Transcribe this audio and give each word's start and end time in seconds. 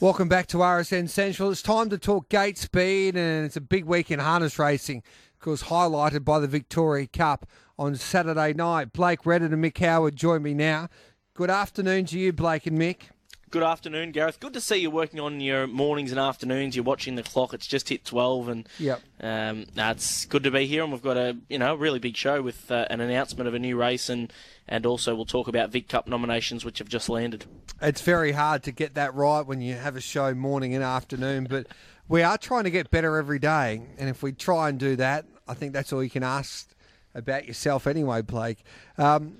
Welcome 0.00 0.28
back 0.28 0.46
to 0.48 0.58
RSN 0.58 1.08
Central. 1.08 1.50
It's 1.50 1.60
time 1.60 1.90
to 1.90 1.98
talk 1.98 2.28
gate 2.28 2.56
speed, 2.56 3.16
and 3.16 3.44
it's 3.44 3.56
a 3.56 3.60
big 3.60 3.84
week 3.84 4.12
in 4.12 4.20
harness 4.20 4.56
racing, 4.56 5.02
of 5.34 5.40
course, 5.40 5.64
highlighted 5.64 6.24
by 6.24 6.38
the 6.38 6.46
Victoria 6.46 7.08
Cup 7.08 7.46
on 7.76 7.96
Saturday 7.96 8.52
night. 8.52 8.92
Blake 8.92 9.26
Redden 9.26 9.52
and 9.52 9.64
Mick 9.64 9.78
Howard 9.78 10.14
join 10.14 10.44
me 10.44 10.54
now. 10.54 10.88
Good 11.34 11.50
afternoon 11.50 12.04
to 12.06 12.18
you, 12.20 12.32
Blake 12.32 12.64
and 12.66 12.78
Mick. 12.78 13.08
Good 13.50 13.62
afternoon, 13.62 14.12
Gareth. 14.12 14.40
Good 14.40 14.52
to 14.54 14.60
see 14.60 14.76
you 14.76 14.90
working 14.90 15.20
on 15.20 15.40
your 15.40 15.66
mornings 15.66 16.10
and 16.10 16.20
afternoons. 16.20 16.74
You're 16.76 16.84
watching 16.84 17.14
the 17.14 17.22
clock. 17.22 17.54
It's 17.54 17.66
just 17.66 17.88
hit 17.88 18.04
twelve, 18.04 18.48
and 18.48 18.68
Yep. 18.78 19.00
um, 19.20 19.66
no, 19.76 19.90
it's 19.90 20.26
good 20.26 20.42
to 20.42 20.50
be 20.50 20.66
here. 20.66 20.82
And 20.82 20.92
we've 20.92 21.02
got 21.02 21.16
a 21.16 21.36
you 21.48 21.58
know 21.58 21.74
really 21.74 21.98
big 21.98 22.16
show 22.16 22.42
with 22.42 22.70
uh, 22.70 22.86
an 22.90 23.00
announcement 23.00 23.48
of 23.48 23.54
a 23.54 23.58
new 23.58 23.76
race, 23.76 24.08
and 24.08 24.32
and 24.66 24.84
also 24.84 25.14
we'll 25.14 25.24
talk 25.24 25.48
about 25.48 25.70
Vic 25.70 25.88
Cup 25.88 26.06
nominations 26.08 26.64
which 26.64 26.78
have 26.78 26.88
just 26.88 27.08
landed. 27.08 27.46
It's 27.80 28.02
very 28.02 28.32
hard 28.32 28.64
to 28.64 28.72
get 28.72 28.94
that 28.94 29.14
right 29.14 29.46
when 29.46 29.60
you 29.60 29.74
have 29.76 29.96
a 29.96 30.00
show 30.00 30.34
morning 30.34 30.74
and 30.74 30.82
afternoon, 30.84 31.46
but 31.48 31.68
we 32.08 32.22
are 32.22 32.36
trying 32.36 32.64
to 32.64 32.70
get 32.70 32.90
better 32.90 33.16
every 33.16 33.38
day. 33.38 33.82
And 33.98 34.10
if 34.10 34.22
we 34.22 34.32
try 34.32 34.68
and 34.68 34.78
do 34.78 34.96
that, 34.96 35.24
I 35.46 35.54
think 35.54 35.72
that's 35.72 35.92
all 35.92 36.02
you 36.02 36.10
can 36.10 36.24
ask 36.24 36.68
about 37.14 37.46
yourself 37.46 37.86
anyway, 37.86 38.20
Blake. 38.22 38.58
Um, 38.98 39.36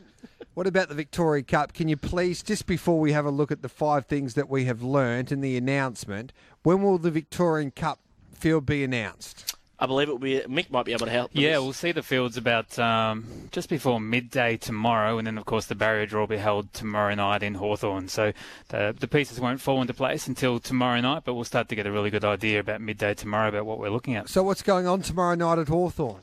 what 0.59 0.67
about 0.67 0.89
the 0.89 0.95
Victoria 0.97 1.45
Cup? 1.45 1.73
Can 1.73 1.87
you 1.87 1.97
please, 1.97 2.43
just 2.43 2.67
before 2.67 2.99
we 2.99 3.13
have 3.13 3.25
a 3.25 3.31
look 3.31 3.53
at 3.53 3.63
the 3.63 3.69
five 3.69 4.07
things 4.07 4.35
that 4.35 4.51
we 4.51 4.65
have 4.65 4.83
learnt 4.83 5.31
in 5.31 5.41
the 5.41 5.57
announcement, 5.57 6.33
when 6.65 6.83
will 6.83 6.99
the 6.99 7.13
Victorian 7.13 7.71
Cup 7.71 8.01
field 8.33 8.67
be 8.67 8.83
announced? 8.83 9.55
I 9.79 9.87
believe 9.87 10.09
it 10.09 10.11
will 10.11 10.19
be 10.19 10.41
Mick 10.49 10.69
might 10.69 10.85
be 10.85 10.93
able 10.95 11.07
to 11.07 11.13
help. 11.13 11.31
Yeah, 11.33 11.51
this. 11.51 11.61
we'll 11.61 11.73
see 11.75 11.93
the 11.93 12.03
fields 12.03 12.37
about 12.37 12.77
um, 12.77 13.49
just 13.53 13.69
before 13.69 14.01
midday 14.01 14.57
tomorrow, 14.57 15.17
and 15.19 15.29
then 15.29 15.39
of 15.39 15.45
course 15.45 15.67
the 15.67 15.77
barrier 15.77 16.07
draw 16.07 16.23
will 16.23 16.27
be 16.27 16.39
held 16.39 16.73
tomorrow 16.73 17.15
night 17.15 17.45
in 17.45 17.55
Hawthorn. 17.55 18.09
So 18.09 18.33
the, 18.71 18.97
the 18.99 19.07
pieces 19.07 19.39
won't 19.39 19.61
fall 19.61 19.81
into 19.81 19.95
place 19.95 20.27
until 20.27 20.59
tomorrow 20.59 21.01
night, 21.01 21.23
but 21.25 21.35
we'll 21.35 21.45
start 21.45 21.69
to 21.69 21.77
get 21.77 21.87
a 21.87 21.93
really 21.93 22.11
good 22.11 22.25
idea 22.25 22.59
about 22.59 22.81
midday 22.81 23.15
tomorrow 23.15 23.49
about 23.49 23.65
what 23.65 23.79
we're 23.79 23.91
looking 23.91 24.17
at. 24.17 24.29
So, 24.29 24.43
what's 24.43 24.63
going 24.63 24.89
on 24.89 25.03
tomorrow 25.03 25.37
night 25.37 25.61
at 25.61 25.69
Hawthorn? 25.69 26.23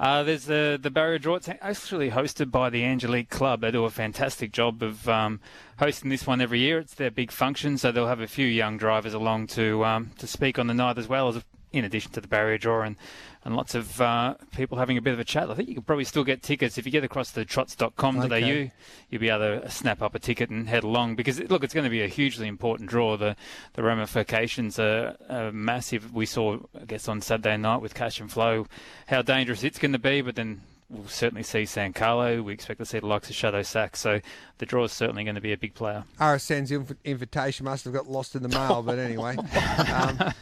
Uh, 0.00 0.22
there's 0.22 0.44
the 0.44 0.78
the 0.80 0.90
barrier 0.90 1.18
draw. 1.18 1.36
It's 1.36 1.48
actually 1.48 2.10
hosted 2.10 2.50
by 2.50 2.70
the 2.70 2.84
Angelique 2.84 3.30
Club. 3.30 3.62
They 3.62 3.72
do 3.72 3.84
a 3.84 3.90
fantastic 3.90 4.52
job 4.52 4.82
of 4.82 5.08
um, 5.08 5.40
hosting 5.78 6.08
this 6.08 6.26
one 6.26 6.40
every 6.40 6.60
year. 6.60 6.78
It's 6.78 6.94
their 6.94 7.10
big 7.10 7.32
function, 7.32 7.78
so 7.78 7.90
they'll 7.90 8.06
have 8.06 8.20
a 8.20 8.28
few 8.28 8.46
young 8.46 8.76
drivers 8.76 9.12
along 9.12 9.48
to 9.48 9.84
um, 9.84 10.12
to 10.18 10.26
speak 10.26 10.58
on 10.58 10.68
the 10.68 10.74
night 10.74 10.98
as 10.98 11.08
well 11.08 11.28
as 11.28 11.42
in 11.72 11.84
addition 11.84 12.12
to 12.12 12.20
the 12.20 12.28
barrier 12.28 12.58
draw 12.58 12.82
and, 12.82 12.96
and 13.44 13.54
lots 13.54 13.74
of 13.74 14.00
uh, 14.00 14.34
people 14.56 14.78
having 14.78 14.96
a 14.96 15.02
bit 15.02 15.12
of 15.12 15.20
a 15.20 15.24
chat. 15.24 15.50
I 15.50 15.54
think 15.54 15.68
you 15.68 15.74
can 15.74 15.84
probably 15.84 16.04
still 16.04 16.24
get 16.24 16.42
tickets 16.42 16.78
if 16.78 16.86
you 16.86 16.92
get 16.92 17.04
across 17.04 17.32
to 17.32 17.44
trots.com.au. 17.44 18.24
Okay. 18.24 18.72
You'll 19.10 19.20
be 19.20 19.28
able 19.28 19.60
to 19.60 19.70
snap 19.70 20.02
up 20.02 20.14
a 20.14 20.18
ticket 20.18 20.50
and 20.50 20.68
head 20.68 20.84
along 20.84 21.16
because 21.16 21.40
look, 21.50 21.62
it's 21.64 21.74
going 21.74 21.84
to 21.84 21.90
be 21.90 22.02
a 22.02 22.08
hugely 22.08 22.48
important 22.48 22.88
draw. 22.88 23.16
The 23.16 23.36
the 23.74 23.82
ramifications 23.82 24.78
are, 24.78 25.16
are 25.28 25.52
massive. 25.52 26.14
We 26.14 26.26
saw, 26.26 26.58
I 26.80 26.84
guess, 26.84 27.08
on 27.08 27.20
Saturday 27.20 27.56
night 27.56 27.80
with 27.80 27.94
Cash 27.94 28.20
and 28.20 28.30
Flow 28.30 28.66
how 29.06 29.22
dangerous 29.22 29.64
it's 29.64 29.78
going 29.78 29.92
to 29.92 29.98
be, 29.98 30.20
but 30.20 30.36
then 30.36 30.62
we'll 30.90 31.08
certainly 31.08 31.42
see 31.42 31.66
San 31.66 31.92
Carlo. 31.92 32.42
We 32.42 32.52
expect 32.52 32.78
to 32.80 32.86
see 32.86 32.98
the 32.98 33.06
likes 33.06 33.28
of 33.28 33.36
Shadow 33.36 33.62
Sack. 33.62 33.96
So 33.96 34.20
the 34.58 34.66
draw 34.66 34.84
is 34.84 34.92
certainly 34.92 35.24
going 35.24 35.34
to 35.34 35.40
be 35.40 35.52
a 35.52 35.58
big 35.58 35.74
player. 35.74 36.04
RSN's 36.18 36.70
inv- 36.70 36.96
invitation 37.04 37.64
must 37.64 37.84
have 37.84 37.94
got 37.94 38.08
lost 38.08 38.34
in 38.34 38.42
the 38.42 38.48
mail, 38.48 38.82
but 38.82 38.98
anyway. 38.98 39.36
Um, 39.88 40.32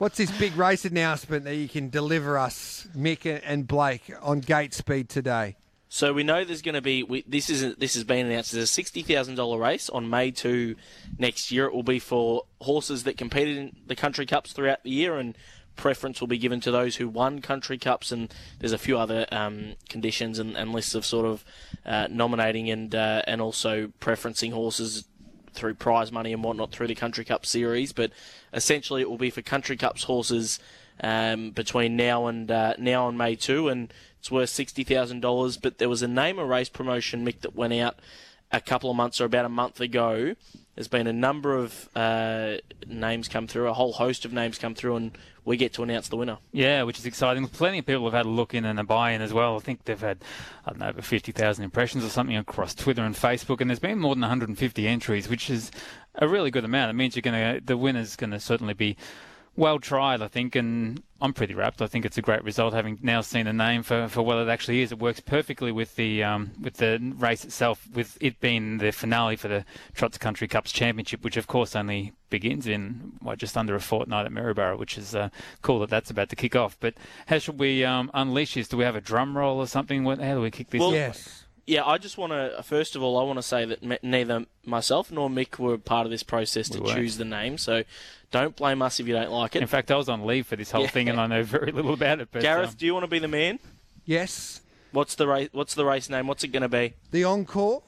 what's 0.00 0.16
this 0.16 0.30
big 0.38 0.56
race 0.56 0.86
announcement 0.86 1.44
that 1.44 1.56
you 1.56 1.68
can 1.68 1.90
deliver 1.90 2.38
us, 2.38 2.88
Mick 2.96 3.40
and- 3.44 3.68
Blake, 3.68 4.10
on 4.22 4.40
gate 4.40 4.72
speed 4.72 5.08
today? 5.10 5.56
So 5.90 6.12
we 6.14 6.22
know 6.22 6.44
there's 6.44 6.62
going 6.62 6.76
to 6.76 6.80
be 6.80 7.02
we, 7.02 7.24
this 7.26 7.50
is 7.50 7.74
this 7.76 7.94
has 7.94 8.04
been 8.04 8.26
announced 8.26 8.54
as 8.54 8.62
a 8.62 8.66
sixty 8.66 9.02
thousand 9.02 9.34
dollar 9.34 9.58
race 9.58 9.90
on 9.90 10.08
May 10.08 10.30
two 10.30 10.76
next 11.18 11.50
year. 11.50 11.66
It 11.66 11.74
will 11.74 11.82
be 11.82 11.98
for 11.98 12.44
horses 12.60 13.02
that 13.04 13.18
competed 13.18 13.56
in 13.56 13.76
the 13.86 13.96
country 13.96 14.24
cups 14.24 14.52
throughout 14.52 14.84
the 14.84 14.90
year, 14.90 15.18
and 15.18 15.36
preference 15.74 16.20
will 16.20 16.28
be 16.28 16.38
given 16.38 16.60
to 16.60 16.70
those 16.70 16.96
who 16.96 17.08
won 17.08 17.40
country 17.40 17.76
cups. 17.76 18.12
And 18.12 18.32
there's 18.60 18.72
a 18.72 18.78
few 18.78 18.98
other 18.98 19.26
um, 19.32 19.74
conditions 19.88 20.38
and, 20.38 20.56
and 20.56 20.72
lists 20.72 20.94
of 20.94 21.04
sort 21.04 21.26
of 21.26 21.44
uh, 21.84 22.06
nominating 22.08 22.70
and 22.70 22.94
uh, 22.94 23.22
and 23.26 23.40
also 23.40 23.88
preferencing 24.00 24.52
horses 24.52 25.04
through 25.52 25.74
prize 25.74 26.12
money 26.12 26.32
and 26.32 26.42
whatnot 26.42 26.72
through 26.72 26.88
the 26.88 26.94
country 26.94 27.24
cup 27.24 27.44
series. 27.46 27.92
But 27.92 28.12
essentially, 28.52 29.02
it 29.02 29.10
will 29.10 29.18
be 29.18 29.30
for 29.30 29.42
country 29.42 29.76
cups 29.76 30.04
horses 30.04 30.58
um, 31.02 31.50
between 31.50 31.96
now 31.96 32.26
and 32.26 32.50
uh, 32.50 32.74
now 32.78 33.08
and 33.08 33.16
May 33.16 33.36
two, 33.36 33.68
and 33.68 33.92
it's 34.18 34.30
worth 34.30 34.50
sixty 34.50 34.84
thousand 34.84 35.20
dollars. 35.20 35.56
But 35.56 35.78
there 35.78 35.88
was 35.88 36.02
a 36.02 36.08
name 36.08 36.38
a 36.38 36.44
race 36.44 36.68
promotion 36.68 37.24
Mick 37.24 37.40
that 37.40 37.54
went 37.54 37.72
out 37.72 37.98
a 38.52 38.60
couple 38.60 38.90
of 38.90 38.96
months 38.96 39.20
or 39.20 39.24
about 39.24 39.44
a 39.44 39.50
month 39.50 39.80
ago. 39.80 40.34
There's 40.80 40.88
been 40.88 41.08
a 41.08 41.12
number 41.12 41.58
of 41.58 41.90
uh, 41.94 42.54
names 42.86 43.28
come 43.28 43.46
through, 43.46 43.68
a 43.68 43.74
whole 43.74 43.92
host 43.92 44.24
of 44.24 44.32
names 44.32 44.56
come 44.56 44.74
through, 44.74 44.96
and 44.96 45.18
we 45.44 45.58
get 45.58 45.74
to 45.74 45.82
announce 45.82 46.08
the 46.08 46.16
winner. 46.16 46.38
Yeah, 46.52 46.84
which 46.84 46.98
is 46.98 47.04
exciting. 47.04 47.46
Plenty 47.48 47.80
of 47.80 47.84
people 47.84 48.04
have 48.04 48.14
had 48.14 48.24
a 48.24 48.30
look 48.30 48.54
in 48.54 48.64
and 48.64 48.80
a 48.80 48.82
buy 48.82 49.10
in 49.10 49.20
as 49.20 49.30
well. 49.30 49.56
I 49.56 49.58
think 49.58 49.84
they've 49.84 50.00
had, 50.00 50.24
I 50.64 50.70
don't 50.70 50.78
know, 50.78 50.88
over 50.88 51.02
50,000 51.02 51.62
impressions 51.62 52.02
or 52.02 52.08
something 52.08 52.34
across 52.34 52.74
Twitter 52.74 53.02
and 53.02 53.14
Facebook, 53.14 53.60
and 53.60 53.68
there's 53.68 53.78
been 53.78 53.98
more 53.98 54.14
than 54.14 54.22
150 54.22 54.88
entries, 54.88 55.28
which 55.28 55.50
is 55.50 55.70
a 56.14 56.26
really 56.26 56.50
good 56.50 56.64
amount. 56.64 56.88
It 56.88 56.94
means 56.94 57.14
you're 57.14 57.20
going 57.20 57.56
to, 57.56 57.60
the 57.62 57.76
winner's 57.76 58.16
going 58.16 58.30
to 58.30 58.40
certainly 58.40 58.72
be 58.72 58.96
well 59.56 59.78
tried, 59.78 60.22
I 60.22 60.28
think, 60.28 60.54
and 60.54 61.02
I'm 61.20 61.32
pretty 61.32 61.54
wrapped. 61.54 61.82
I 61.82 61.86
think 61.86 62.04
it's 62.04 62.16
a 62.16 62.22
great 62.22 62.42
result, 62.44 62.72
having 62.72 62.98
now 63.02 63.20
seen 63.20 63.46
the 63.46 63.52
name 63.52 63.82
for, 63.82 64.08
for 64.08 64.22
what 64.22 64.38
it 64.38 64.48
actually 64.48 64.82
is. 64.82 64.92
It 64.92 64.98
works 64.98 65.20
perfectly 65.20 65.70
with 65.72 65.96
the 65.96 66.24
um, 66.24 66.52
with 66.60 66.78
the 66.78 66.98
race 67.16 67.44
itself, 67.44 67.86
with 67.92 68.16
it 68.20 68.40
being 68.40 68.78
the 68.78 68.90
finale 68.90 69.36
for 69.36 69.48
the 69.48 69.64
Trots 69.94 70.18
Country 70.18 70.48
Cups 70.48 70.72
Championship, 70.72 71.22
which 71.22 71.36
of 71.36 71.46
course 71.46 71.76
only 71.76 72.12
begins 72.30 72.66
in 72.66 73.12
what, 73.20 73.38
just 73.38 73.56
under 73.56 73.74
a 73.74 73.80
fortnight 73.80 74.26
at 74.26 74.32
Maryborough, 74.32 74.78
which 74.78 74.96
is 74.96 75.14
uh, 75.14 75.28
cool 75.62 75.80
that 75.80 75.90
that's 75.90 76.10
about 76.10 76.28
to 76.30 76.36
kick 76.36 76.56
off. 76.56 76.76
But 76.80 76.94
how 77.26 77.38
should 77.38 77.58
we 77.58 77.84
um, 77.84 78.10
unleash 78.14 78.54
this? 78.54 78.68
Do 78.68 78.76
we 78.76 78.84
have 78.84 78.96
a 78.96 79.00
drum 79.00 79.36
roll 79.36 79.58
or 79.58 79.66
something? 79.66 80.04
How 80.04 80.34
do 80.34 80.40
we 80.40 80.50
kick 80.50 80.70
this? 80.70 80.80
Well, 80.80 80.88
off? 80.88 80.94
Yes. 80.94 81.44
Yeah, 81.70 81.84
I 81.84 81.98
just 81.98 82.18
want 82.18 82.32
to 82.32 82.62
first 82.64 82.96
of 82.96 83.02
all, 83.02 83.16
I 83.18 83.22
want 83.22 83.38
to 83.38 83.42
say 83.42 83.64
that 83.64 83.82
me- 83.82 83.98
neither 84.02 84.44
myself 84.66 85.10
nor 85.12 85.28
Mick 85.30 85.58
were 85.58 85.78
part 85.78 86.04
of 86.04 86.10
this 86.10 86.22
process 86.22 86.68
to 86.70 86.80
We 86.82 86.92
choose 86.92 87.16
the 87.16 87.24
name. 87.24 87.58
So 87.58 87.84
don't 88.32 88.56
blame 88.56 88.82
us 88.82 88.98
if 88.98 89.06
you 89.06 89.14
don't 89.14 89.30
like 89.30 89.54
it. 89.56 89.62
In 89.62 89.68
fact, 89.68 89.90
I 89.90 89.96
was 89.96 90.08
on 90.08 90.26
leave 90.26 90.46
for 90.46 90.56
this 90.56 90.70
whole 90.72 90.82
Yeah. 90.82 90.88
thing, 90.88 91.08
and 91.08 91.20
I 91.20 91.26
know 91.26 91.42
very 91.44 91.70
little 91.72 91.92
about 91.94 92.20
it. 92.20 92.28
But 92.32 92.42
Gareth, 92.42 92.70
um, 92.70 92.74
do 92.78 92.86
you 92.86 92.92
want 92.94 93.04
to 93.04 93.08
be 93.10 93.18
the 93.20 93.28
man? 93.28 93.58
Yes. 94.04 94.60
What's 94.92 95.14
the 95.14 95.28
race? 95.28 95.48
What's 95.52 95.74
the 95.74 95.84
race 95.84 96.08
name? 96.10 96.26
What's 96.26 96.42
it 96.42 96.48
going 96.48 96.62
to 96.62 96.68
be? 96.68 96.94
The 97.12 97.22
encore. 97.24 97.82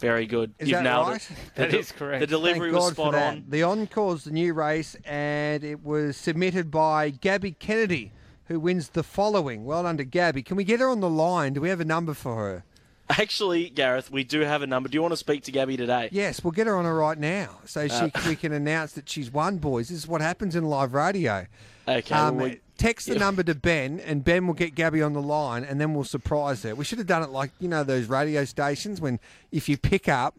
Very 0.00 0.26
good. 0.26 0.52
Is 0.58 0.68
You've 0.68 0.78
that 0.78 0.82
nailed 0.84 1.08
right? 1.08 1.30
it. 1.30 1.36
that 1.54 1.70
The- 1.70 1.78
is 1.78 1.92
correct. 1.92 2.20
The 2.20 2.26
delivery 2.26 2.70
Thank 2.70 2.74
was 2.82 2.84
God 2.90 2.96
for 2.96 3.02
spot 3.02 3.12
that. 3.12 3.28
on. 3.28 3.44
The 3.48 3.62
encore's 3.62 4.24
the 4.24 4.32
new 4.32 4.52
race, 4.52 4.96
and 5.06 5.64
it 5.64 5.82
was 5.82 6.16
submitted 6.16 6.70
by 6.70 7.10
Gabby 7.10 7.52
Kennedy, 7.52 8.12
who 8.46 8.60
wins 8.60 8.90
the 8.90 9.02
following. 9.02 9.64
Well 9.64 9.84
done 9.84 9.96
to 9.96 10.04
Gabby. 10.04 10.42
Can 10.42 10.56
we 10.58 10.64
get 10.64 10.80
her 10.80 10.90
on 10.90 11.00
the 11.00 11.08
line? 11.08 11.54
Do 11.54 11.60
we 11.62 11.70
have 11.70 11.80
a 11.80 11.84
number 11.86 12.12
for 12.12 12.36
her? 12.36 12.64
Actually, 13.10 13.68
Gareth, 13.68 14.10
we 14.10 14.24
do 14.24 14.40
have 14.40 14.62
a 14.62 14.66
number. 14.66 14.88
Do 14.88 14.96
you 14.96 15.02
want 15.02 15.12
to 15.12 15.16
speak 15.18 15.44
to 15.44 15.52
Gabby 15.52 15.76
today? 15.76 16.08
Yes, 16.10 16.42
we'll 16.42 16.52
get 16.52 16.66
her 16.66 16.76
on 16.76 16.84
her 16.86 16.94
right 16.96 17.18
now, 17.18 17.58
so 17.66 17.86
she, 17.86 18.10
we 18.28 18.34
can 18.36 18.52
announce 18.52 18.92
that 18.92 19.08
she's 19.08 19.30
won, 19.30 19.58
boys. 19.58 19.88
This 19.90 19.98
is 19.98 20.08
what 20.08 20.20
happens 20.20 20.56
in 20.56 20.64
live 20.64 20.94
radio. 20.94 21.46
Okay. 21.86 22.14
Um, 22.14 22.36
well, 22.36 22.48
we- 22.48 22.60
text 22.78 23.06
the 23.06 23.14
number 23.16 23.42
to 23.42 23.54
Ben, 23.54 24.00
and 24.00 24.24
Ben 24.24 24.46
will 24.46 24.54
get 24.54 24.74
Gabby 24.74 25.02
on 25.02 25.12
the 25.12 25.20
line, 25.22 25.64
and 25.64 25.80
then 25.80 25.94
we'll 25.94 26.04
surprise 26.04 26.62
her. 26.62 26.74
We 26.74 26.84
should 26.84 26.98
have 26.98 27.06
done 27.06 27.22
it 27.22 27.30
like 27.30 27.50
you 27.60 27.68
know 27.68 27.84
those 27.84 28.06
radio 28.06 28.44
stations 28.46 29.00
when 29.02 29.20
if 29.52 29.68
you 29.68 29.76
pick 29.76 30.08
up, 30.08 30.34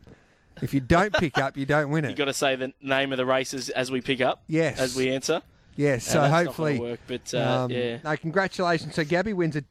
if 0.62 0.74
you 0.74 0.80
don't 0.80 1.14
pick 1.14 1.38
up, 1.38 1.56
you 1.56 1.68
don't 1.68 1.92
win 1.92 2.04
it. 2.06 2.10
You've 2.10 2.18
got 2.18 2.26
to 2.26 2.34
say 2.34 2.56
the 2.56 2.74
name 2.82 3.12
of 3.12 3.18
the 3.18 3.26
races 3.28 3.70
as 3.70 3.92
we 3.92 4.02
pick 4.02 4.22
up. 4.22 4.44
Yes. 4.48 4.80
As 4.80 4.96
we 4.96 5.12
answer. 5.12 5.42
yes, 5.76 6.04
so 6.04 6.20
that's 6.20 6.32
not 6.32 6.46
hopefully, 6.46 6.80
work, 6.80 7.00
but, 7.08 7.34
uh, 7.34 7.64
um, 7.66 7.72
yeah. 7.72 7.98
No, 8.04 8.18
congratulations. 8.18 8.96
So 8.96 9.04
Gabby 9.04 9.34
wins 9.34 9.56
a 9.56 9.62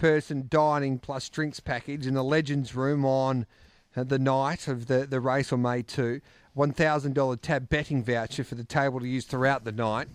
ten-person 0.00 0.46
dining 0.48 0.98
plus 0.98 1.28
drinks 1.28 1.60
package 1.60 2.06
in 2.06 2.14
the 2.14 2.24
Legends 2.24 2.74
Room 2.74 3.04
on 3.04 3.46
uh, 3.94 4.02
the 4.02 4.18
night 4.18 4.66
of 4.66 4.86
the 4.86 5.06
the 5.06 5.20
race 5.20 5.52
on 5.52 5.62
May 5.62 5.82
two. 5.82 6.20
One 6.54 6.72
thousand 6.72 7.14
dollar 7.14 7.36
tab 7.36 7.68
betting 7.68 8.02
voucher 8.02 8.44
for 8.44 8.54
the 8.54 8.64
table 8.64 9.00
to 9.00 9.06
use 9.06 9.26
throughout 9.26 9.64
the 9.64 9.72
night. 9.72 10.08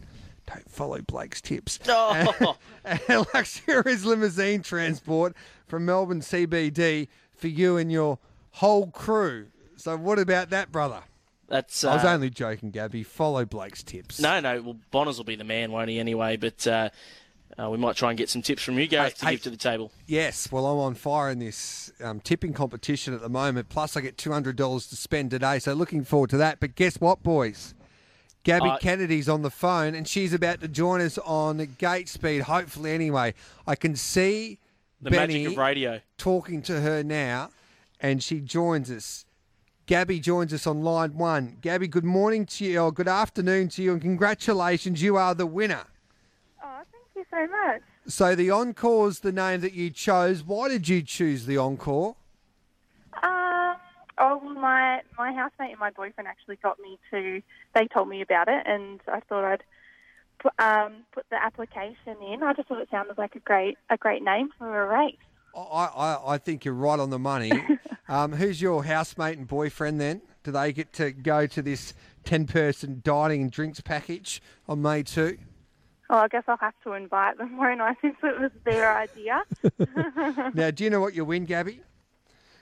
Don't 0.47 0.69
follow 0.69 1.01
Blake's 1.01 1.41
tips. 1.41 1.79
Oh, 1.87 2.57
and 2.83 3.25
luxurious 3.33 4.03
limousine 4.05 4.61
transport 4.61 5.35
from 5.67 5.85
Melbourne 5.85 6.21
CBD 6.21 7.07
for 7.35 7.47
you 7.47 7.77
and 7.77 7.91
your 7.91 8.19
whole 8.51 8.87
crew. 8.87 9.47
So 9.75 9.97
what 9.97 10.19
about 10.19 10.49
that, 10.49 10.71
brother? 10.71 11.03
that's. 11.47 11.83
Uh, 11.83 11.91
I 11.91 11.95
was 11.95 12.05
only 12.05 12.29
joking, 12.29 12.71
Gabby. 12.71 13.03
Follow 13.03 13.45
Blake's 13.45 13.83
tips. 13.83 14.19
no, 14.19 14.39
no. 14.39 14.61
Well, 14.61 14.77
Bonners 14.91 15.17
will 15.17 15.25
be 15.25 15.35
the 15.35 15.43
man, 15.43 15.71
won't 15.71 15.89
he? 15.89 15.99
Anyway, 15.99 16.37
but 16.37 16.65
uh, 16.65 16.89
uh, 17.61 17.69
we 17.69 17.77
might 17.77 17.95
try 17.95 18.09
and 18.11 18.17
get 18.17 18.29
some 18.29 18.41
tips 18.41 18.63
from 18.63 18.77
you, 18.77 18.87
Gareth, 18.87 19.13
Hey, 19.13 19.19
to 19.19 19.25
hey. 19.25 19.31
give 19.31 19.41
to 19.43 19.49
the 19.49 19.57
table. 19.57 19.91
Yes, 20.07 20.51
well, 20.51 20.65
I'm 20.65 20.77
on 20.79 20.95
fire 20.95 21.29
in 21.29 21.39
this 21.39 21.91
um, 22.03 22.19
tipping 22.19 22.53
competition 22.53 23.13
at 23.13 23.21
the 23.21 23.29
moment. 23.29 23.69
Plus, 23.69 23.95
I 23.95 24.01
get 24.01 24.17
$200 24.17 24.89
to 24.89 24.95
spend 24.95 25.31
today. 25.31 25.59
So 25.59 25.73
looking 25.73 26.03
forward 26.03 26.29
to 26.31 26.37
that. 26.37 26.59
But 26.59 26.75
guess 26.75 26.97
what, 26.97 27.23
boys? 27.23 27.73
Gabby 28.43 28.69
Uh, 28.69 28.77
Kennedy's 28.77 29.27
on 29.29 29.41
the 29.41 29.49
phone 29.49 29.95
and 29.95 30.07
she's 30.07 30.31
about 30.33 30.61
to 30.61 30.67
join 30.67 31.01
us 31.01 31.17
on 31.19 31.57
gate 31.79 32.09
speed, 32.09 32.41
hopefully, 32.43 32.91
anyway. 32.91 33.33
I 33.65 33.75
can 33.75 33.95
see 33.95 34.59
The 35.01 35.09
Benny 35.09 35.33
magic 35.45 35.51
of 35.53 35.57
radio. 35.57 36.01
talking 36.17 36.61
to 36.63 36.81
her 36.81 37.03
now, 37.03 37.49
and 37.99 38.21
she 38.21 38.41
joins 38.41 38.91
us. 38.91 39.25
Gabby 39.87 40.19
joins 40.19 40.53
us 40.53 40.67
on 40.67 40.83
line 40.83 41.15
one. 41.17 41.57
Gabby, 41.61 41.87
good 41.87 42.03
morning 42.03 42.45
to 42.47 42.65
you, 42.65 42.79
or 42.81 42.91
good 42.91 43.07
afternoon 43.07 43.69
to 43.69 43.81
you, 43.83 43.93
and 43.93 44.01
congratulations, 44.01 45.01
you 45.01 45.15
are 45.15 45.33
the 45.33 45.45
winner. 45.47 45.83
So 47.35 47.47
much. 47.47 47.81
So 48.07 48.35
the 48.35 48.49
Encore's 48.51 49.19
the 49.19 49.31
name 49.31 49.61
that 49.61 49.73
you 49.73 49.89
chose. 49.89 50.43
Why 50.43 50.69
did 50.69 50.87
you 50.87 51.01
choose 51.01 51.45
the 51.45 51.57
Encore? 51.57 52.15
Um, 53.21 53.75
oh, 54.17 54.39
well, 54.41 54.53
my, 54.53 55.01
my 55.17 55.33
housemate 55.33 55.71
and 55.71 55.79
my 55.79 55.89
boyfriend 55.89 56.27
actually 56.27 56.57
got 56.57 56.79
me 56.79 56.97
to, 57.11 57.41
they 57.73 57.87
told 57.87 58.07
me 58.07 58.21
about 58.21 58.47
it, 58.47 58.63
and 58.65 59.01
I 59.07 59.19
thought 59.21 59.43
I'd 59.43 59.63
put, 60.39 60.53
um, 60.59 60.93
put 61.11 61.25
the 61.29 61.43
application 61.43 62.15
in. 62.25 62.43
I 62.43 62.53
just 62.53 62.69
thought 62.69 62.79
it 62.79 62.89
sounded 62.89 63.17
like 63.17 63.35
a 63.35 63.39
great, 63.39 63.77
a 63.89 63.97
great 63.97 64.23
name 64.23 64.49
for 64.57 64.83
a 64.83 64.87
race. 64.87 65.17
I, 65.55 65.59
I, 65.59 66.33
I 66.33 66.37
think 66.37 66.63
you're 66.63 66.73
right 66.73 66.99
on 66.99 67.09
the 67.09 67.19
money. 67.19 67.51
um, 68.07 68.33
who's 68.33 68.61
your 68.61 68.83
housemate 68.83 69.37
and 69.37 69.47
boyfriend 69.47 69.99
then? 69.99 70.21
Do 70.43 70.51
they 70.51 70.71
get 70.71 70.93
to 70.93 71.11
go 71.11 71.47
to 71.47 71.61
this 71.61 71.93
10 72.23 72.45
person 72.47 73.01
dining 73.03 73.41
and 73.41 73.51
drinks 73.51 73.81
package 73.81 74.41
on 74.69 74.81
May 74.81 75.03
2? 75.03 75.37
Oh, 76.09 76.17
I 76.17 76.27
guess 76.27 76.43
I'll 76.47 76.57
have 76.57 76.73
to 76.83 76.93
invite 76.93 77.37
them, 77.37 77.57
won't 77.57 77.81
I, 77.81 77.95
since 78.01 78.15
it 78.23 78.39
was 78.39 78.51
their 78.63 78.95
idea. 78.95 79.43
Now, 80.53 80.71
do 80.71 80.83
you 80.83 80.89
know 80.89 81.01
what 81.01 81.15
you 81.15 81.25
win, 81.25 81.45
Gabby? 81.45 81.81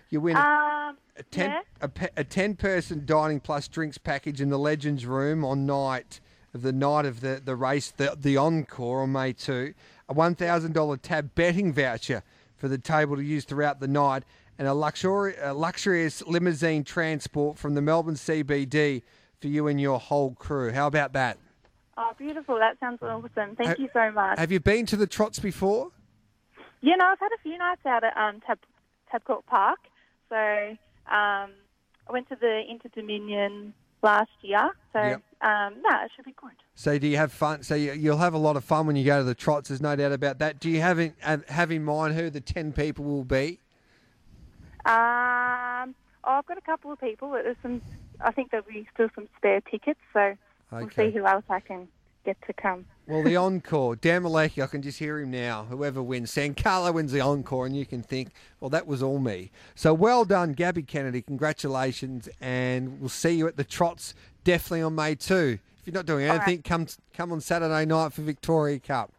You 0.09 0.21
win 0.21 0.37
a, 0.37 0.39
um, 0.39 0.97
a 1.17 1.23
ten, 1.31 1.49
yeah. 1.49 1.61
a, 1.81 2.09
a 2.17 2.23
10 2.23 2.55
person 2.55 3.03
dining 3.05 3.39
plus 3.39 3.67
drinks 3.67 3.97
package 3.97 4.41
in 4.41 4.49
the 4.49 4.59
Legends 4.59 5.05
Room 5.05 5.43
on 5.43 5.65
night 5.65 6.19
of 6.53 6.61
the 6.61 6.71
night 6.71 7.05
of 7.05 7.21
the, 7.21 7.41
the 7.43 7.55
race, 7.55 7.91
the, 7.91 8.15
the 8.19 8.37
Encore 8.37 9.01
on 9.01 9.11
May 9.11 9.33
2, 9.33 9.73
a 10.09 10.13
$1,000 10.13 10.99
tab 11.01 11.35
betting 11.35 11.73
voucher 11.73 12.23
for 12.55 12.67
the 12.67 12.77
table 12.77 13.15
to 13.15 13.23
use 13.23 13.43
throughout 13.43 13.79
the 13.79 13.87
night, 13.87 14.23
and 14.59 14.67
a, 14.67 14.71
luxuri- 14.71 15.35
a 15.41 15.53
luxurious 15.53 16.21
limousine 16.27 16.83
transport 16.83 17.57
from 17.57 17.73
the 17.73 17.81
Melbourne 17.81 18.15
CBD 18.15 19.01
for 19.41 19.47
you 19.47 19.67
and 19.67 19.81
your 19.81 19.99
whole 19.99 20.35
crew. 20.35 20.71
How 20.71 20.87
about 20.87 21.13
that? 21.13 21.37
Oh, 21.97 22.11
beautiful. 22.17 22.57
That 22.57 22.79
sounds 22.79 22.99
awesome. 23.01 23.55
Thank 23.55 23.69
Ha- 23.69 23.75
you 23.77 23.89
so 23.93 24.11
much. 24.11 24.39
Have 24.39 24.51
you 24.51 24.59
been 24.59 24.85
to 24.87 24.95
the 24.95 25.07
trots 25.07 25.39
before? 25.39 25.91
Yeah, 26.81 26.95
no, 26.95 27.05
I've 27.05 27.19
had 27.19 27.31
a 27.37 27.41
few 27.41 27.57
nights 27.57 27.85
out 27.85 28.03
at 28.03 28.15
um, 28.17 28.41
Tab 28.41 28.59
Tabcorp 29.13 29.45
Park. 29.45 29.79
So 30.29 30.35
um, 30.35 31.51
I 32.07 32.11
went 32.11 32.27
to 32.29 32.35
the 32.35 32.61
Inter 32.67 32.89
Dominion 32.95 33.73
last 34.01 34.31
year. 34.41 34.71
So 34.91 34.99
Yep. 34.99 35.21
um, 35.41 35.75
no, 35.81 35.89
it 36.03 36.11
should 36.15 36.25
be 36.25 36.33
good. 36.41 36.51
So 36.75 36.97
do 36.97 37.07
you 37.07 37.17
have 37.17 37.31
fun? 37.31 37.61
So 37.61 37.75
you, 37.75 37.93
you'll 37.93 38.17
have 38.17 38.33
a 38.33 38.39
lot 38.39 38.57
of 38.57 38.63
fun 38.63 38.87
when 38.87 38.95
you 38.95 39.05
go 39.05 39.19
to 39.19 39.23
the 39.23 39.35
trots. 39.35 39.69
There's 39.69 39.81
no 39.81 39.95
doubt 39.95 40.11
about 40.11 40.39
that. 40.39 40.59
Do 40.59 40.69
you 40.71 40.81
have 40.81 40.97
in, 40.99 41.13
have, 41.19 41.47
have 41.47 41.71
in 41.71 41.83
mind 41.83 42.15
who 42.15 42.29
the 42.31 42.41
ten 42.41 42.73
people 42.73 43.05
will 43.05 43.23
be? 43.23 43.59
Um, 44.85 45.95
oh, 46.25 46.39
I've 46.39 46.45
got 46.47 46.57
a 46.57 46.61
couple 46.65 46.91
of 46.91 46.99
people, 46.99 47.31
there's 47.31 47.55
some. 47.61 47.81
I 48.19 48.31
think 48.31 48.51
there'll 48.51 48.65
be 48.65 48.87
still 48.93 49.07
some 49.15 49.27
spare 49.37 49.61
tickets. 49.61 49.99
So 50.11 50.35
we'll 50.75 50.85
Okay. 50.85 51.11
see 51.11 51.17
who 51.17 51.25
else 51.25 51.43
I 51.49 51.59
can 51.59 51.87
get 52.25 52.37
to 52.47 52.53
come. 52.53 52.85
Well, 53.05 53.23
the 53.23 53.35
encore, 53.35 53.97
Dan 53.97 54.23
Maleki, 54.23 54.63
I 54.63 54.67
can 54.67 54.81
just 54.81 54.97
hear 54.99 55.19
him 55.19 55.31
now. 55.31 55.65
Whoever 55.65 56.01
wins, 56.01 56.31
San 56.31 56.55
Carlo 56.55 56.93
wins 56.93 57.11
the 57.11 57.19
encore, 57.19 57.65
and 57.65 57.75
you 57.75 57.85
can 57.85 58.01
think, 58.01 58.31
well, 58.61 58.69
that 58.69 58.87
was 58.87 59.03
all 59.03 59.19
me. 59.19 59.51
So 59.75 59.93
well 59.93 60.23
done, 60.23 60.53
Gabby 60.53 60.83
Kennedy. 60.83 61.21
Congratulations, 61.21 62.29
and 62.39 62.99
we'll 63.01 63.09
see 63.09 63.31
you 63.31 63.47
at 63.47 63.57
the 63.57 63.65
trots 63.65 64.13
definitely 64.45 64.83
on 64.83 64.95
May 64.95 65.15
2. 65.15 65.59
If 65.79 65.87
you're 65.87 65.93
not 65.93 66.05
doing 66.05 66.29
All 66.29 66.37
right. 66.37 66.47
anything, 66.47 66.63
come 66.63 66.87
come 67.13 67.33
on 67.33 67.41
Saturday 67.41 67.85
night 67.85 68.13
for 68.13 68.21
Victoria 68.21 68.79
Cup. 68.79 69.11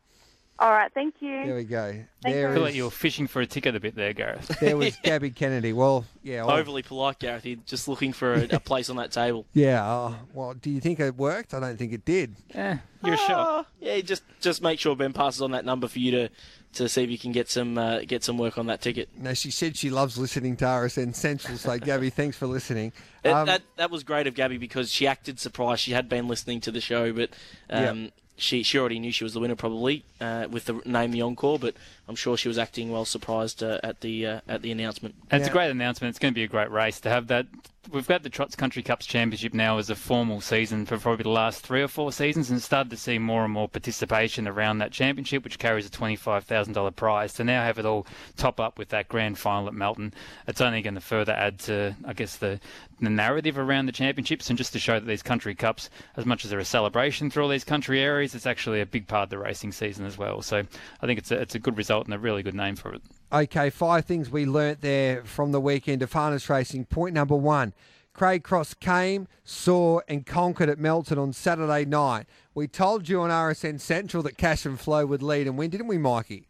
All 0.65 0.71
right, 0.71 0.91
thank 0.95 1.17
you. 1.21 1.45
There 1.45 1.57
we 1.57 1.65
go. 1.65 1.93
Thank 2.23 2.35
There 2.37 2.49
I 2.49 2.55
feel 2.55 2.63
is- 2.63 2.69
like 2.69 2.75
you 2.75 2.85
were 2.85 2.91
fishing 2.91 3.27
for 3.27 3.43
a 3.43 3.47
ticket 3.47 3.77
a 3.77 3.81
bit 3.81 3.95
there, 3.97 4.15
Gareth. 4.15 4.49
there 4.61 4.79
was 4.79 4.97
Gabby 5.03 5.31
Kennedy. 5.31 5.75
Well, 5.75 6.07
yeah, 6.23 6.43
well, 6.47 6.57
Overly 6.57 6.81
polite, 6.83 7.19
Gareth. 7.19 7.43
He's 7.43 7.59
just 7.67 7.87
looking 7.87 8.15
for 8.15 8.33
a, 8.33 8.49
a 8.57 8.61
place 8.61 8.89
on 8.89 8.97
that 8.97 9.13
table. 9.13 9.45
yeah. 9.53 9.87
Uh, 9.87 10.15
well, 10.33 10.55
do 10.55 10.71
you 10.71 10.81
think 10.81 11.01
it 11.01 11.17
worked? 11.17 11.53
I 11.53 11.61
don't 11.61 11.77
think 11.77 11.93
it 11.93 12.07
did. 12.07 12.35
Yeah. 12.55 12.79
you're 13.05 13.13
a 13.13 13.19
shot. 13.19 13.47
Oh, 13.47 13.67
yeah, 13.79 14.01
just 14.01 14.23
just 14.41 14.63
make 14.63 14.81
sure 14.81 14.97
Ben 14.97 15.13
passes 15.13 15.43
on 15.43 15.51
that 15.51 15.67
number 15.67 15.87
for 15.87 15.99
you 15.99 16.11
to, 16.13 16.29
to 16.75 16.89
see 16.89 17.03
if 17.05 17.11
you 17.11 17.19
can 17.19 17.33
get 17.33 17.51
some 17.51 17.77
uh, 17.77 17.99
get 18.07 18.25
some 18.25 18.39
work 18.39 18.57
on 18.57 18.65
that 18.69 18.81
ticket. 18.81 19.11
No, 19.19 19.35
she 19.35 19.51
said 19.51 19.77
she 19.77 19.91
loves 19.91 20.17
listening 20.17 20.57
to 20.57 20.65
RSN 20.65 21.15
Central. 21.15 21.59
So, 21.59 21.79
Gabby, 21.79 22.09
thanks 22.23 22.39
for 22.39 22.47
listening. 22.47 22.93
It- 23.23 23.29
Um, 23.33 23.45
that 23.49 23.61
that 23.77 23.91
was 23.91 24.03
great 24.03 24.27
of 24.27 24.35
Gabby 24.35 24.57
because 24.57 24.91
she 24.91 25.07
acted 25.07 25.39
surprised. 25.39 25.83
She 25.83 25.93
had 25.93 26.09
been 26.09 26.27
listening 26.27 26.63
to 26.63 26.71
the 26.71 26.81
show, 26.81 27.13
but 27.13 27.31
um, 27.69 28.11
she 28.37 28.63
she 28.63 28.79
already 28.79 28.99
knew 28.99 29.13
she 29.13 29.25
was 29.25 29.35
the 29.35 29.41
winner 29.41 29.55
probably 29.57 30.05
uh, 30.21 30.47
with 30.51 30.65
the 30.67 30.75
name 30.85 31.13
the 31.13 31.23
encore. 31.23 31.59
But 31.59 31.75
I'm 32.09 32.17
sure 32.17 32.37
she 32.37 32.49
was 32.49 32.59
acting 32.59 32.91
well 32.91 33.05
surprised 33.05 33.63
uh, 33.63 33.81
at 33.83 34.01
the 34.01 34.27
uh, 34.27 34.41
at 34.49 34.63
the 34.63 34.71
announcement. 34.71 35.15
And 35.31 35.41
It's 35.41 35.49
a 35.49 35.53
great 35.53 35.71
announcement. 35.71 36.11
It's 36.11 36.19
going 36.19 36.33
to 36.33 36.39
be 36.39 36.45
a 36.45 36.49
great 36.49 36.71
race 36.71 37.01
to 37.01 37.09
have 37.09 37.29
that. 37.29 37.47
We've 37.93 38.09
got 38.09 38.23
the 38.23 38.31
Trots 38.31 38.57
Country 38.57 38.83
Cups 38.83 39.07
Championship 39.07 39.55
now 39.55 39.79
as 39.79 39.91
a 39.91 39.95
formal 39.95 40.41
season 40.41 40.87
for 40.87 40.99
probably 40.99 41.25
the 41.25 41.29
last 41.29 41.61
three 41.61 41.83
or 41.83 41.87
four 41.87 42.13
seasons, 42.13 42.51
and 42.51 42.61
started 42.61 42.91
to 42.91 42.97
see 42.97 43.19
more 43.19 43.45
and 43.45 43.53
more 43.53 43.69
participation 43.69 44.49
around 44.49 44.79
that 44.79 44.91
championship, 44.91 45.45
which 45.45 45.59
carries 45.59 45.87
a 45.87 45.91
twenty-five 45.91 46.45
thousand 46.45 46.73
dollar 46.73 46.91
prize. 46.91 47.35
To 47.35 47.45
now 47.45 47.63
have 47.63 47.79
it 47.79 47.87
all 47.87 48.07
top 48.37 48.59
up 48.59 48.79
with 48.79 48.89
that 48.89 49.09
grand 49.09 49.39
final 49.39 49.69
at 49.69 49.75
Melton, 49.75 50.15
it's 50.49 50.61
only 50.61 50.83
going 50.83 50.95
to 50.95 51.01
further 51.01 51.33
add 51.33 51.59
to, 51.61 51.95
I 52.05 52.15
guess, 52.15 52.37
the 52.37 52.59
the 53.01 53.11
narrative 53.11 53.59
around 53.59 53.87
the 53.87 53.93
championships, 53.93 54.49
and 54.49 54.57
just 54.57 54.73
to 54.73 54.79
show 54.79 54.95
that 54.95 55.07
these 55.07 55.23
country 55.23 55.55
cups, 55.55 55.91
as 56.17 56.25
much 56.25 56.45
as 56.45 56.51
they're 56.51 56.59
a 56.59 56.65
celebration 56.65 57.31
through 57.31 57.45
all 57.45 57.49
these 57.49 57.65
country 57.65 58.01
areas, 58.01 58.35
it's 58.35 58.47
actually 58.47 58.81
a 58.81 58.87
big 58.87 59.07
part 59.07 59.25
of 59.25 59.31
the 59.31 59.39
racing 59.39 59.73
season 59.73 60.07
as 60.07 60.17
well. 60.17 60.43
So 60.43 60.63
I 61.03 61.07
think 61.07 61.19
it's 61.19 61.31
a, 61.31 61.41
it's 61.41 61.55
a 61.55 61.59
good 61.59 61.77
result 61.77 62.07
and 62.07 62.15
a 62.15 62.19
really 62.19 62.43
good 62.43 62.55
name 62.55 62.77
for 62.77 62.95
it. 62.95 63.03
Okay, 63.33 63.71
five 63.71 64.05
things 64.05 64.31
we 64.31 64.47
learnt 64.47 64.81
there 64.81 65.25
from 65.25 65.53
the 65.53 65.61
weekend 65.61 66.03
of 66.03 66.13
harness 66.13 66.49
racing. 66.49 66.85
Point 66.85 67.15
number 67.15 67.35
one 67.35 67.73
Craig 68.13 68.45
Cross 68.45 68.75
came, 68.75 69.27
saw, 69.43 70.01
and 70.09 70.25
conquered 70.25 70.69
at 70.69 70.79
Melton 70.79 71.19
on 71.19 71.33
Saturday 71.33 71.85
night. 71.85 72.27
We 72.55 72.69
told 72.69 73.09
you 73.09 73.21
on 73.23 73.31
RSN 73.31 73.81
Central 73.81 74.23
that 74.23 74.39
Cash 74.39 74.65
and 74.65 74.79
Flow 74.79 75.05
would 75.07 75.23
lead 75.23 75.49
and 75.49 75.59
win, 75.59 75.71
didn't 75.71 75.89
we, 75.89 75.99
Mikey? 75.99 76.47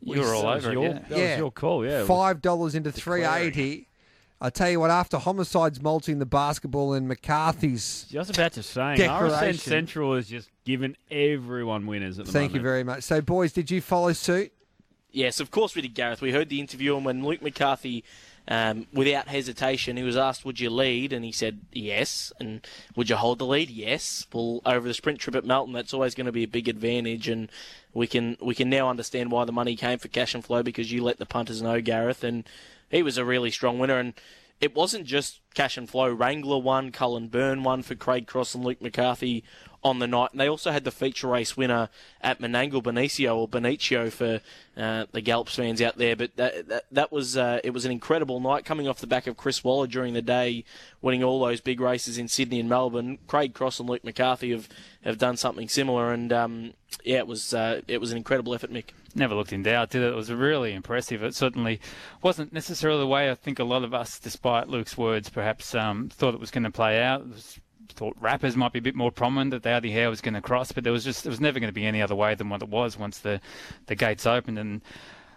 You 0.00 0.20
were 0.20 0.34
all 0.34 0.42
That 0.42 0.54
was 0.56 0.64
over 0.64 0.70
it, 0.70 0.74
your, 0.74 0.82
yeah. 0.84 0.92
That 1.08 1.18
was 1.18 1.38
your 1.38 1.50
call, 1.52 1.86
yeah. 1.86 2.04
Five 2.04 2.40
dollars 2.40 2.74
into 2.74 2.90
three 2.90 3.24
eighty. 3.24 3.88
I 4.40 4.50
tell 4.50 4.68
you 4.68 4.80
what, 4.80 4.90
after 4.90 5.16
homicides 5.16 5.80
multing 5.80 6.18
the 6.18 6.26
basketball 6.26 6.92
and 6.92 7.08
McCarthy's. 7.08 8.06
Just 8.10 8.30
about 8.30 8.52
to 8.52 8.62
say, 8.62 8.96
RSN 8.98 9.58
Central 9.58 10.14
has 10.16 10.28
just 10.28 10.50
given 10.64 10.96
everyone 11.10 11.86
winners 11.86 12.18
at 12.18 12.26
the 12.26 12.32
Thank 12.32 12.52
you 12.52 12.60
very 12.60 12.84
much. 12.84 13.04
So, 13.04 13.20
boys, 13.20 13.52
did 13.52 13.70
you 13.70 13.80
follow 13.80 14.12
suit? 14.12 14.52
Yes, 15.14 15.38
of 15.38 15.52
course 15.52 15.76
we 15.76 15.82
did, 15.82 15.94
Gareth. 15.94 16.20
We 16.20 16.32
heard 16.32 16.48
the 16.48 16.58
interview, 16.58 16.96
and 16.96 17.04
when 17.04 17.24
Luke 17.24 17.40
McCarthy, 17.40 18.02
um, 18.48 18.88
without 18.92 19.28
hesitation, 19.28 19.96
he 19.96 20.02
was 20.02 20.16
asked, 20.16 20.44
"Would 20.44 20.58
you 20.58 20.70
lead?" 20.70 21.12
and 21.12 21.24
he 21.24 21.30
said, 21.30 21.60
"Yes." 21.72 22.32
And 22.40 22.66
would 22.96 23.08
you 23.08 23.14
hold 23.14 23.38
the 23.38 23.46
lead? 23.46 23.70
Yes. 23.70 24.26
Well, 24.32 24.60
over 24.66 24.88
the 24.88 24.92
sprint 24.92 25.20
trip 25.20 25.36
at 25.36 25.44
Melton, 25.44 25.72
that's 25.72 25.94
always 25.94 26.16
going 26.16 26.26
to 26.26 26.32
be 26.32 26.42
a 26.42 26.48
big 26.48 26.68
advantage, 26.68 27.28
and 27.28 27.48
we 27.92 28.08
can 28.08 28.36
we 28.40 28.56
can 28.56 28.68
now 28.68 28.90
understand 28.90 29.30
why 29.30 29.44
the 29.44 29.52
money 29.52 29.76
came 29.76 30.00
for 30.00 30.08
Cash 30.08 30.34
and 30.34 30.44
Flow 30.44 30.64
because 30.64 30.90
you 30.90 31.04
let 31.04 31.18
the 31.18 31.26
punters 31.26 31.62
know, 31.62 31.80
Gareth, 31.80 32.24
and 32.24 32.42
he 32.90 33.04
was 33.04 33.16
a 33.16 33.24
really 33.24 33.52
strong 33.52 33.78
winner. 33.78 34.00
And 34.00 34.14
it 34.60 34.74
wasn't 34.74 35.06
just 35.06 35.40
Cash 35.54 35.76
and 35.76 35.88
Flow. 35.88 36.08
Wrangler 36.08 36.58
won, 36.58 36.90
Cullen 36.90 37.28
Byrne 37.28 37.62
won 37.62 37.82
for 37.82 37.94
Craig 37.94 38.26
Cross 38.26 38.56
and 38.56 38.64
Luke 38.64 38.82
McCarthy 38.82 39.44
on 39.84 39.98
the 39.98 40.06
night. 40.06 40.30
And 40.32 40.40
they 40.40 40.48
also 40.48 40.72
had 40.72 40.84
the 40.84 40.90
feature 40.90 41.28
race 41.28 41.56
winner 41.56 41.90
at 42.20 42.40
Menangle 42.40 42.82
Benicio 42.82 43.36
or 43.36 43.46
Benicio 43.46 44.10
for 44.10 44.40
uh, 44.76 45.04
the 45.12 45.20
Gallops 45.20 45.54
fans 45.54 45.82
out 45.82 45.98
there. 45.98 46.16
But 46.16 46.36
that 46.36 46.68
that, 46.68 46.84
that 46.90 47.12
was 47.12 47.36
uh, 47.36 47.60
it 47.62 47.70
was 47.70 47.84
an 47.84 47.92
incredible 47.92 48.40
night 48.40 48.64
coming 48.64 48.88
off 48.88 49.00
the 49.00 49.06
back 49.06 49.26
of 49.26 49.36
Chris 49.36 49.62
Waller 49.62 49.86
during 49.86 50.14
the 50.14 50.22
day, 50.22 50.64
winning 51.02 51.22
all 51.22 51.38
those 51.38 51.60
big 51.60 51.80
races 51.80 52.18
in 52.18 52.28
Sydney 52.28 52.60
and 52.60 52.68
Melbourne. 52.68 53.18
Craig 53.26 53.52
Cross 53.52 53.78
and 53.78 53.88
Luke 53.88 54.04
McCarthy 54.04 54.50
have, 54.52 54.68
have 55.04 55.18
done 55.18 55.36
something 55.36 55.68
similar, 55.68 56.12
and 56.12 56.32
um, 56.32 56.72
yeah, 57.04 57.18
it 57.18 57.26
was 57.26 57.52
uh, 57.52 57.82
it 57.86 58.00
was 58.00 58.10
an 58.10 58.16
incredible 58.16 58.54
effort, 58.54 58.72
Mick. 58.72 58.90
never 59.14 59.34
looked 59.34 59.52
in 59.52 59.62
doubt, 59.62 59.90
did 59.90 60.02
it? 60.02 60.12
It 60.12 60.16
was 60.16 60.32
really 60.32 60.72
impressive. 60.72 61.22
It 61.22 61.34
certainly 61.34 61.80
wasn't 62.22 62.52
necessarily 62.52 63.00
the 63.00 63.06
way 63.06 63.30
I 63.30 63.34
think 63.34 63.58
a 63.58 63.64
lot 63.64 63.84
of 63.84 63.92
us, 63.92 64.18
despite 64.18 64.68
Luke's 64.68 64.96
words, 64.96 65.28
perhaps 65.28 65.74
um, 65.74 66.08
thought 66.08 66.34
it 66.34 66.40
was 66.40 66.50
going 66.50 66.64
to 66.64 66.70
play 66.70 67.02
out. 67.02 67.20
It 67.20 67.28
was, 67.28 67.60
thought 67.90 68.16
rappers 68.20 68.56
might 68.56 68.72
be 68.72 68.78
a 68.78 68.82
bit 68.82 68.94
more 68.94 69.10
prominent 69.10 69.62
that 69.62 69.82
the 69.82 69.90
hair 69.90 70.10
was 70.10 70.20
going 70.20 70.34
to 70.34 70.40
cross, 70.40 70.72
but 70.72 70.84
there 70.84 70.92
was 70.92 71.04
just 71.04 71.24
there 71.24 71.30
was 71.30 71.40
never 71.40 71.60
going 71.60 71.68
to 71.68 71.74
be 71.74 71.86
any 71.86 72.02
other 72.02 72.14
way 72.14 72.34
than 72.34 72.48
what 72.48 72.62
it 72.62 72.68
was 72.68 72.98
once 72.98 73.18
the 73.18 73.40
the 73.86 73.94
gates 73.94 74.26
opened 74.26 74.58
and. 74.58 74.80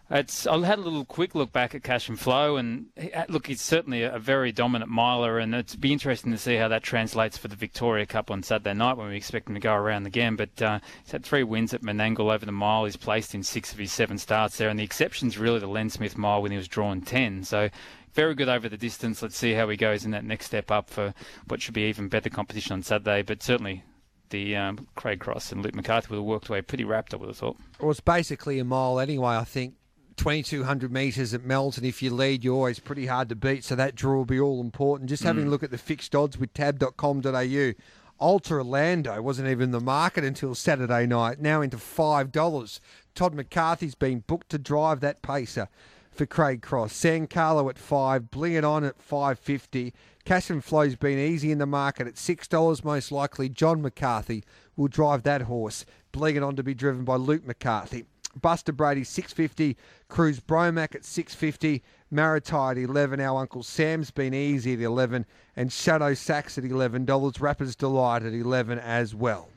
It's. 0.09 0.47
I 0.47 0.57
had 0.65 0.79
a 0.79 0.81
little 0.81 1.03
quick 1.03 1.35
look 1.35 1.51
back 1.51 1.75
at 1.75 1.83
Cash 1.83 2.07
and 2.07 2.17
Flow, 2.17 2.55
and 2.55 2.85
uh, 3.13 3.25
look, 3.27 3.47
he's 3.47 3.61
certainly 3.61 4.03
a, 4.03 4.17
very 4.17 4.53
dominant 4.53 4.89
miler, 4.89 5.37
and 5.37 5.53
it'd 5.53 5.81
be 5.81 5.91
interesting 5.91 6.31
to 6.31 6.37
see 6.37 6.55
how 6.55 6.69
that 6.69 6.83
translates 6.83 7.37
for 7.37 7.49
the 7.49 7.57
Victoria 7.57 8.05
Cup 8.05 8.31
on 8.31 8.41
Saturday 8.41 8.73
night 8.73 8.95
when 8.95 9.09
we 9.09 9.17
expect 9.17 9.49
him 9.49 9.55
to 9.55 9.59
go 9.59 9.73
around 9.73 10.07
again. 10.07 10.37
But 10.37 10.61
uh, 10.61 10.79
he's 11.03 11.11
had 11.11 11.25
three 11.25 11.43
wins 11.43 11.73
at 11.73 11.81
Menangle 11.81 12.31
over 12.31 12.45
the 12.45 12.53
mile. 12.53 12.85
He's 12.85 12.95
placed 12.95 13.35
in 13.35 13.43
six 13.43 13.73
of 13.73 13.79
his 13.79 13.91
seven 13.91 14.17
starts 14.17 14.57
there, 14.57 14.69
and 14.69 14.79
the 14.79 14.83
exception's 14.83 15.37
really 15.37 15.59
the 15.59 15.67
Len 15.67 15.89
Smith 15.89 16.17
mile 16.17 16.41
when 16.41 16.51
he 16.51 16.57
was 16.57 16.69
drawn 16.69 17.01
ten. 17.01 17.43
So 17.43 17.69
very 18.13 18.33
good 18.33 18.49
over 18.49 18.69
the 18.69 18.77
distance. 18.77 19.21
Let's 19.21 19.37
see 19.37 19.53
how 19.53 19.67
he 19.67 19.75
goes 19.75 20.05
in 20.05 20.11
that 20.11 20.23
next 20.23 20.45
step 20.45 20.71
up 20.71 20.89
for 20.89 21.13
what 21.47 21.61
should 21.61 21.73
be 21.73 21.89
even 21.89 22.07
better 22.07 22.29
competition 22.29 22.73
on 22.73 22.83
Saturday. 22.83 23.23
But 23.23 23.43
certainly. 23.43 23.83
The 24.29 24.57
um, 24.57 24.89
Craig 24.95 25.21
Cross 25.21 25.53
and 25.53 25.63
Luke 25.63 25.73
McCarthy 25.73 26.09
would 26.09 26.17
have 26.17 26.25
worked 26.25 26.49
away 26.49 26.61
pretty 26.61 26.83
rapt, 26.83 27.13
I 27.13 27.17
would 27.17 27.29
have 27.29 27.37
thought. 27.37 27.55
It 27.79 27.85
was 27.85 28.01
basically 28.01 28.59
a 28.59 28.65
mile 28.65 28.99
anyway, 28.99 29.37
I 29.37 29.45
think, 29.45 29.75
2200 30.17 30.91
metres 30.91 31.33
at 31.33 31.45
Melton. 31.45 31.85
If 31.85 32.01
you 32.01 32.13
lead, 32.13 32.43
you're 32.43 32.55
always 32.55 32.79
pretty 32.79 33.05
hard 33.05 33.29
to 33.29 33.35
beat, 33.35 33.63
so 33.63 33.75
that 33.75 33.95
draw 33.95 34.17
will 34.17 34.25
be 34.25 34.39
all 34.39 34.59
important. 34.59 35.09
Just 35.09 35.23
having 35.23 35.43
a 35.43 35.45
hmm. 35.45 35.51
look 35.51 35.63
at 35.63 35.71
the 35.71 35.77
fixed 35.77 36.15
odds 36.15 36.37
with 36.37 36.53
tab.com.au. 36.53 37.73
Ultra 38.19 38.57
Orlando 38.57 39.21
wasn't 39.21 39.47
even 39.47 39.65
in 39.65 39.71
the 39.71 39.79
market 39.79 40.23
until 40.23 40.55
Saturday 40.55 41.05
night, 41.05 41.39
now 41.39 41.61
into 41.61 41.77
$5. 41.77 42.79
Todd 43.13 43.35
McCarthy's 43.35 43.95
been 43.95 44.23
booked 44.25 44.49
to 44.49 44.57
drive 44.57 45.01
that 45.01 45.21
pacer 45.21 45.69
for 46.11 46.25
Craig 46.25 46.63
Cross. 46.63 46.93
San 46.93 47.27
Carlo 47.27 47.69
at 47.69 47.77
5 47.77 48.31
Bling 48.31 48.53
It 48.53 48.63
On 48.63 48.83
at 48.83 48.99
550 48.99 49.93
Cash 50.25 50.49
and 50.49 50.63
Flow's 50.63 50.95
been 50.95 51.19
easy 51.19 51.51
in 51.51 51.59
the 51.59 51.65
market 51.65 52.07
at 52.07 52.15
$6 52.15 52.83
most 52.83 53.11
likely. 53.11 53.47
John 53.47 53.81
McCarthy 53.81 54.43
will 54.75 54.89
drive 54.89 55.23
that 55.23 55.43
horse. 55.43 55.85
Bling 56.11 56.35
It 56.35 56.43
On 56.43 56.55
to 56.55 56.63
be 56.63 56.73
driven 56.73 57.05
by 57.05 57.15
Luke 57.15 57.45
McCarthy. 57.45 58.03
Buster 58.37 58.71
Brady 58.71 59.03
650, 59.03 59.75
Cruz 60.07 60.39
Bromac 60.39 60.95
at 60.95 61.03
650, 61.05 61.83
Maritide 62.11 62.77
at 62.77 62.83
11. 62.83 63.19
Our 63.19 63.41
Uncle 63.41 63.63
Sam's 63.63 64.11
been 64.11 64.33
easy 64.33 64.73
at 64.73 64.79
11, 64.79 65.25
and 65.55 65.71
Shadow 65.71 66.13
Sax 66.13 66.57
at 66.57 66.63
11 66.63 67.05
dollars. 67.05 67.39
Rappers 67.41 67.75
Delight 67.75 68.23
at 68.23 68.33
11 68.33 68.79
as 68.79 69.13
well. 69.15 69.49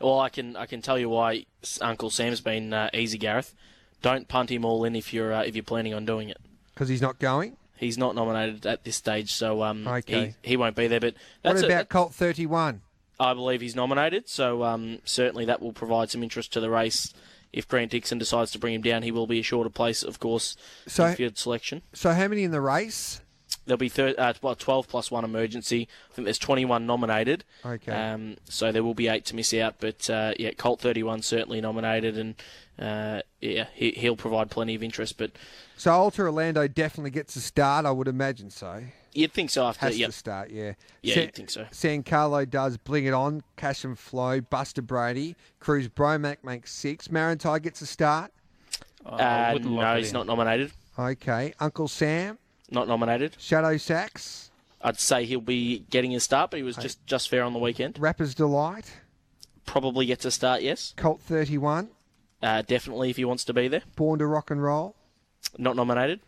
Well, 0.00 0.20
I 0.20 0.28
can 0.28 0.56
I 0.56 0.66
can 0.66 0.82
tell 0.82 0.98
you 0.98 1.08
why 1.08 1.46
Uncle 1.80 2.10
Sam's 2.10 2.40
been 2.40 2.72
uh, 2.72 2.90
easy, 2.94 3.18
Gareth. 3.18 3.54
Don't 4.02 4.28
punt 4.28 4.50
him 4.50 4.64
all 4.64 4.84
in 4.84 4.96
if 4.96 5.12
you're 5.12 5.32
uh, 5.32 5.42
if 5.42 5.54
you're 5.54 5.62
planning 5.62 5.94
on 5.94 6.04
doing 6.04 6.28
it. 6.28 6.38
Because 6.74 6.88
he's 6.88 7.02
not 7.02 7.18
going. 7.18 7.56
He's 7.76 7.96
not 7.98 8.14
nominated 8.14 8.66
at 8.66 8.84
this 8.84 8.96
stage, 8.96 9.32
so 9.32 9.62
um, 9.62 9.88
Okay. 9.88 10.34
he, 10.42 10.50
he 10.50 10.56
won't 10.58 10.76
be 10.76 10.86
there. 10.86 11.00
But 11.00 11.14
What 11.42 11.54
that's 11.54 11.62
a- 11.62 11.66
about 11.66 11.88
Colt 11.88 12.14
31? 12.14 12.82
I 13.18 13.32
believe 13.34 13.60
he's 13.62 13.74
nominated, 13.76 14.28
so 14.28 14.62
um, 14.64 14.98
certainly 15.04 15.44
that 15.46 15.60
will 15.62 15.72
provide 15.72 16.10
some 16.10 16.22
interest 16.22 16.52
to 16.54 16.60
the 16.60 16.68
race. 16.70 17.12
If 17.52 17.66
Grant 17.66 17.90
Dixon 17.90 18.18
decides 18.18 18.50
to 18.52 18.58
bring 18.58 18.74
him 18.74 18.82
down, 18.82 19.02
he 19.02 19.10
will 19.10 19.26
be 19.26 19.40
a 19.40 19.42
shorter 19.42 19.70
place, 19.70 20.02
of 20.02 20.18
course, 20.20 20.56
So- 20.86 21.06
in 21.06 21.14
field 21.16 21.38
selection. 21.38 21.82
So 21.92 22.12
how 22.12 22.28
many 22.28 22.44
in 22.44 22.50
the 22.52 22.60
race? 22.60 23.20
There'll 23.66 23.78
be 23.78 23.88
thir- 23.88 24.14
uh, 24.16 24.32
well, 24.40 24.54
12 24.54 24.88
plus 24.88 25.10
one 25.10 25.24
emergency. 25.24 25.88
I 26.10 26.14
think 26.14 26.24
there's 26.24 26.38
21 26.38 26.86
nominated. 26.86 27.44
Okay. 27.64 27.92
Um, 27.92 28.36
so 28.44 28.72
there 28.72 28.82
will 28.82 28.94
be 28.94 29.08
eight 29.08 29.24
to 29.26 29.36
miss 29.36 29.52
out, 29.54 29.76
but 29.80 30.08
uh, 30.08 30.32
yeah, 30.38 30.52
Colt 30.52 30.80
31 30.80 31.22
certainly 31.22 31.60
nominated, 31.60 32.16
and 32.16 32.34
uh, 32.78 33.22
yeah, 33.40 33.66
he, 33.74 33.90
he'll 33.92 34.16
provide 34.16 34.50
plenty 34.50 34.74
of 34.74 34.82
interest. 34.82 35.18
But 35.18 35.32
So 35.76 35.92
Ultra 35.92 36.26
Orlando 36.26 36.68
definitely 36.68 37.10
gets 37.10 37.36
a 37.36 37.40
start. 37.40 37.84
I 37.86 37.90
would 37.90 38.08
imagine 38.08 38.50
so. 38.50 38.84
You'd 39.12 39.32
think 39.32 39.50
so 39.50 39.66
after. 39.66 39.86
Has 39.86 39.98
Yep. 39.98 40.08
to 40.08 40.12
start, 40.12 40.50
yeah. 40.50 40.72
Yeah, 41.02 41.14
Sa- 41.14 41.20
you'd 41.22 41.34
think 41.34 41.50
so. 41.50 41.66
San 41.72 42.02
Carlo 42.02 42.44
does 42.44 42.76
bling 42.76 43.06
it 43.06 43.12
on. 43.14 43.42
Cash 43.56 43.84
and 43.84 43.98
Flow, 43.98 44.40
Buster 44.40 44.82
Brady, 44.82 45.34
Cruz 45.58 45.88
Bromac 45.88 46.44
makes 46.44 46.72
six. 46.72 47.08
Marantai 47.08 47.60
gets 47.62 47.80
a 47.82 47.86
start. 47.86 48.32
Uh, 49.04 49.50
wouldn't 49.54 49.72
no, 49.74 49.96
he's 49.96 50.08
in. 50.08 50.12
not 50.14 50.26
nominated. 50.26 50.72
Okay. 50.98 51.54
Uncle 51.58 51.88
Sam, 51.88 52.38
Not 52.70 52.86
nominated. 52.86 53.34
Shadow 53.38 53.76
Sax, 53.78 54.50
I'd 54.82 54.98
say 55.00 55.24
he'll 55.24 55.40
be 55.40 55.80
getting 55.90 56.14
a 56.14 56.20
start, 56.20 56.50
but 56.50 56.58
he 56.58 56.62
was 56.62 56.76
just 56.76 57.04
just 57.06 57.28
fair 57.28 57.42
on 57.42 57.52
the 57.52 57.58
weekend. 57.58 57.98
Rapper's 57.98 58.34
Delight, 58.34 58.92
Probably 59.66 60.04
gets 60.06 60.24
a 60.24 60.30
start. 60.30 60.62
Yes, 60.62 60.94
Colt 60.96 61.20
31, 61.22 61.88
uh, 62.42 62.62
definitely 62.62 63.10
if 63.10 63.16
he 63.16 63.24
wants 63.24 63.44
to 63.46 63.52
be 63.54 63.68
there. 63.68 63.82
Born 63.96 64.18
to 64.18 64.26
Rock 64.26 64.50
and 64.50 64.62
Roll, 64.62 64.94
Not 65.58 65.74
nominated. 65.76 66.20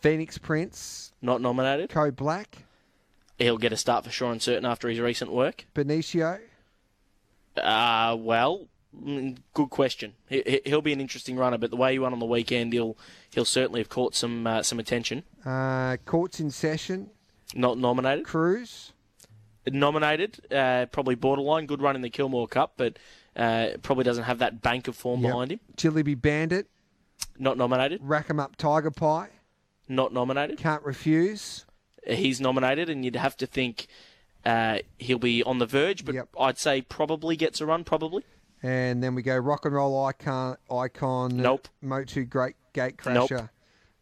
Phoenix 0.00 0.38
Prince, 0.38 1.12
Not 1.22 1.40
nominated. 1.40 1.90
Code 1.90 2.16
Black, 2.16 2.58
He'll 3.38 3.58
get 3.58 3.72
a 3.72 3.76
start 3.76 4.04
for 4.04 4.10
sure 4.10 4.30
and 4.30 4.40
certain 4.40 4.64
after 4.64 4.88
his 4.88 5.00
recent 5.00 5.32
work. 5.32 5.66
Benicio, 5.74 6.40
Uh, 7.56 8.16
well, 8.18 8.66
mm, 8.96 9.36
good 9.54 9.70
question. 9.70 10.14
He, 10.28 10.60
he'll 10.64 10.82
be 10.82 10.92
an 10.92 11.00
interesting 11.00 11.36
runner, 11.36 11.58
but 11.58 11.70
the 11.70 11.76
way 11.76 11.92
he 11.92 11.98
won 11.98 12.12
on 12.12 12.18
the 12.20 12.26
weekend, 12.26 12.72
he'll 12.72 12.96
he'll 13.30 13.44
certainly 13.44 13.80
have 13.80 13.88
caught 13.88 14.14
some 14.14 14.46
uh, 14.46 14.62
some 14.62 14.78
attention. 14.78 15.22
uh, 15.44 15.96
Courts 16.04 16.38
in 16.40 16.50
Session, 16.50 17.10
Not 17.54 17.78
nominated. 17.78 18.24
Cruz, 18.24 18.92
Nominated, 19.66 20.52
uh, 20.52 20.86
probably 20.92 21.14
borderline. 21.14 21.66
Good 21.66 21.80
run 21.80 21.96
in 21.96 22.02
the 22.02 22.10
Kilmore 22.10 22.46
Cup, 22.46 22.74
but 22.76 22.98
uh, 23.34 23.68
probably 23.82 24.04
doesn't 24.04 24.24
have 24.24 24.38
that 24.40 24.60
bank 24.62 24.88
of 24.88 24.94
form 24.96 25.22
Yep. 25.22 25.30
behind 25.32 25.52
him. 25.52 25.60
Jillaby 25.76 26.20
Bandit, 26.20 26.68
Not 27.38 27.56
nominated. 27.56 28.00
Rack 28.02 28.28
'em 28.30 28.38
Up 28.40 28.56
Tiger 28.56 28.90
Pie, 28.90 29.30
Not 29.88 30.12
nominated. 30.12 30.58
Can't 30.58 30.82
Refuse, 30.82 31.66
He's 32.06 32.40
nominated, 32.40 32.88
and 32.90 33.04
you'd 33.04 33.16
have 33.16 33.36
to 33.38 33.46
think 33.46 33.86
uh, 34.44 34.78
he'll 34.98 35.18
be 35.18 35.42
on 35.42 35.58
the 35.58 35.66
verge, 35.66 36.04
but 36.04 36.14
Yep. 36.14 36.28
I'd 36.38 36.58
say 36.58 36.82
probably 36.82 37.34
gets 37.36 37.60
a 37.60 37.66
run. 37.66 37.82
Probably. 37.84 38.22
and 38.62 39.02
then 39.02 39.14
we 39.14 39.22
go 39.22 39.36
Rock 39.36 39.64
and 39.64 39.74
Roll 39.74 40.04
Icon, 40.06 40.56
Icon, 40.70 41.36
Nope. 41.36 41.68
Motu 41.82 42.24
Great 42.24 42.56
Gate 42.74 42.96
Nope. 43.06 43.30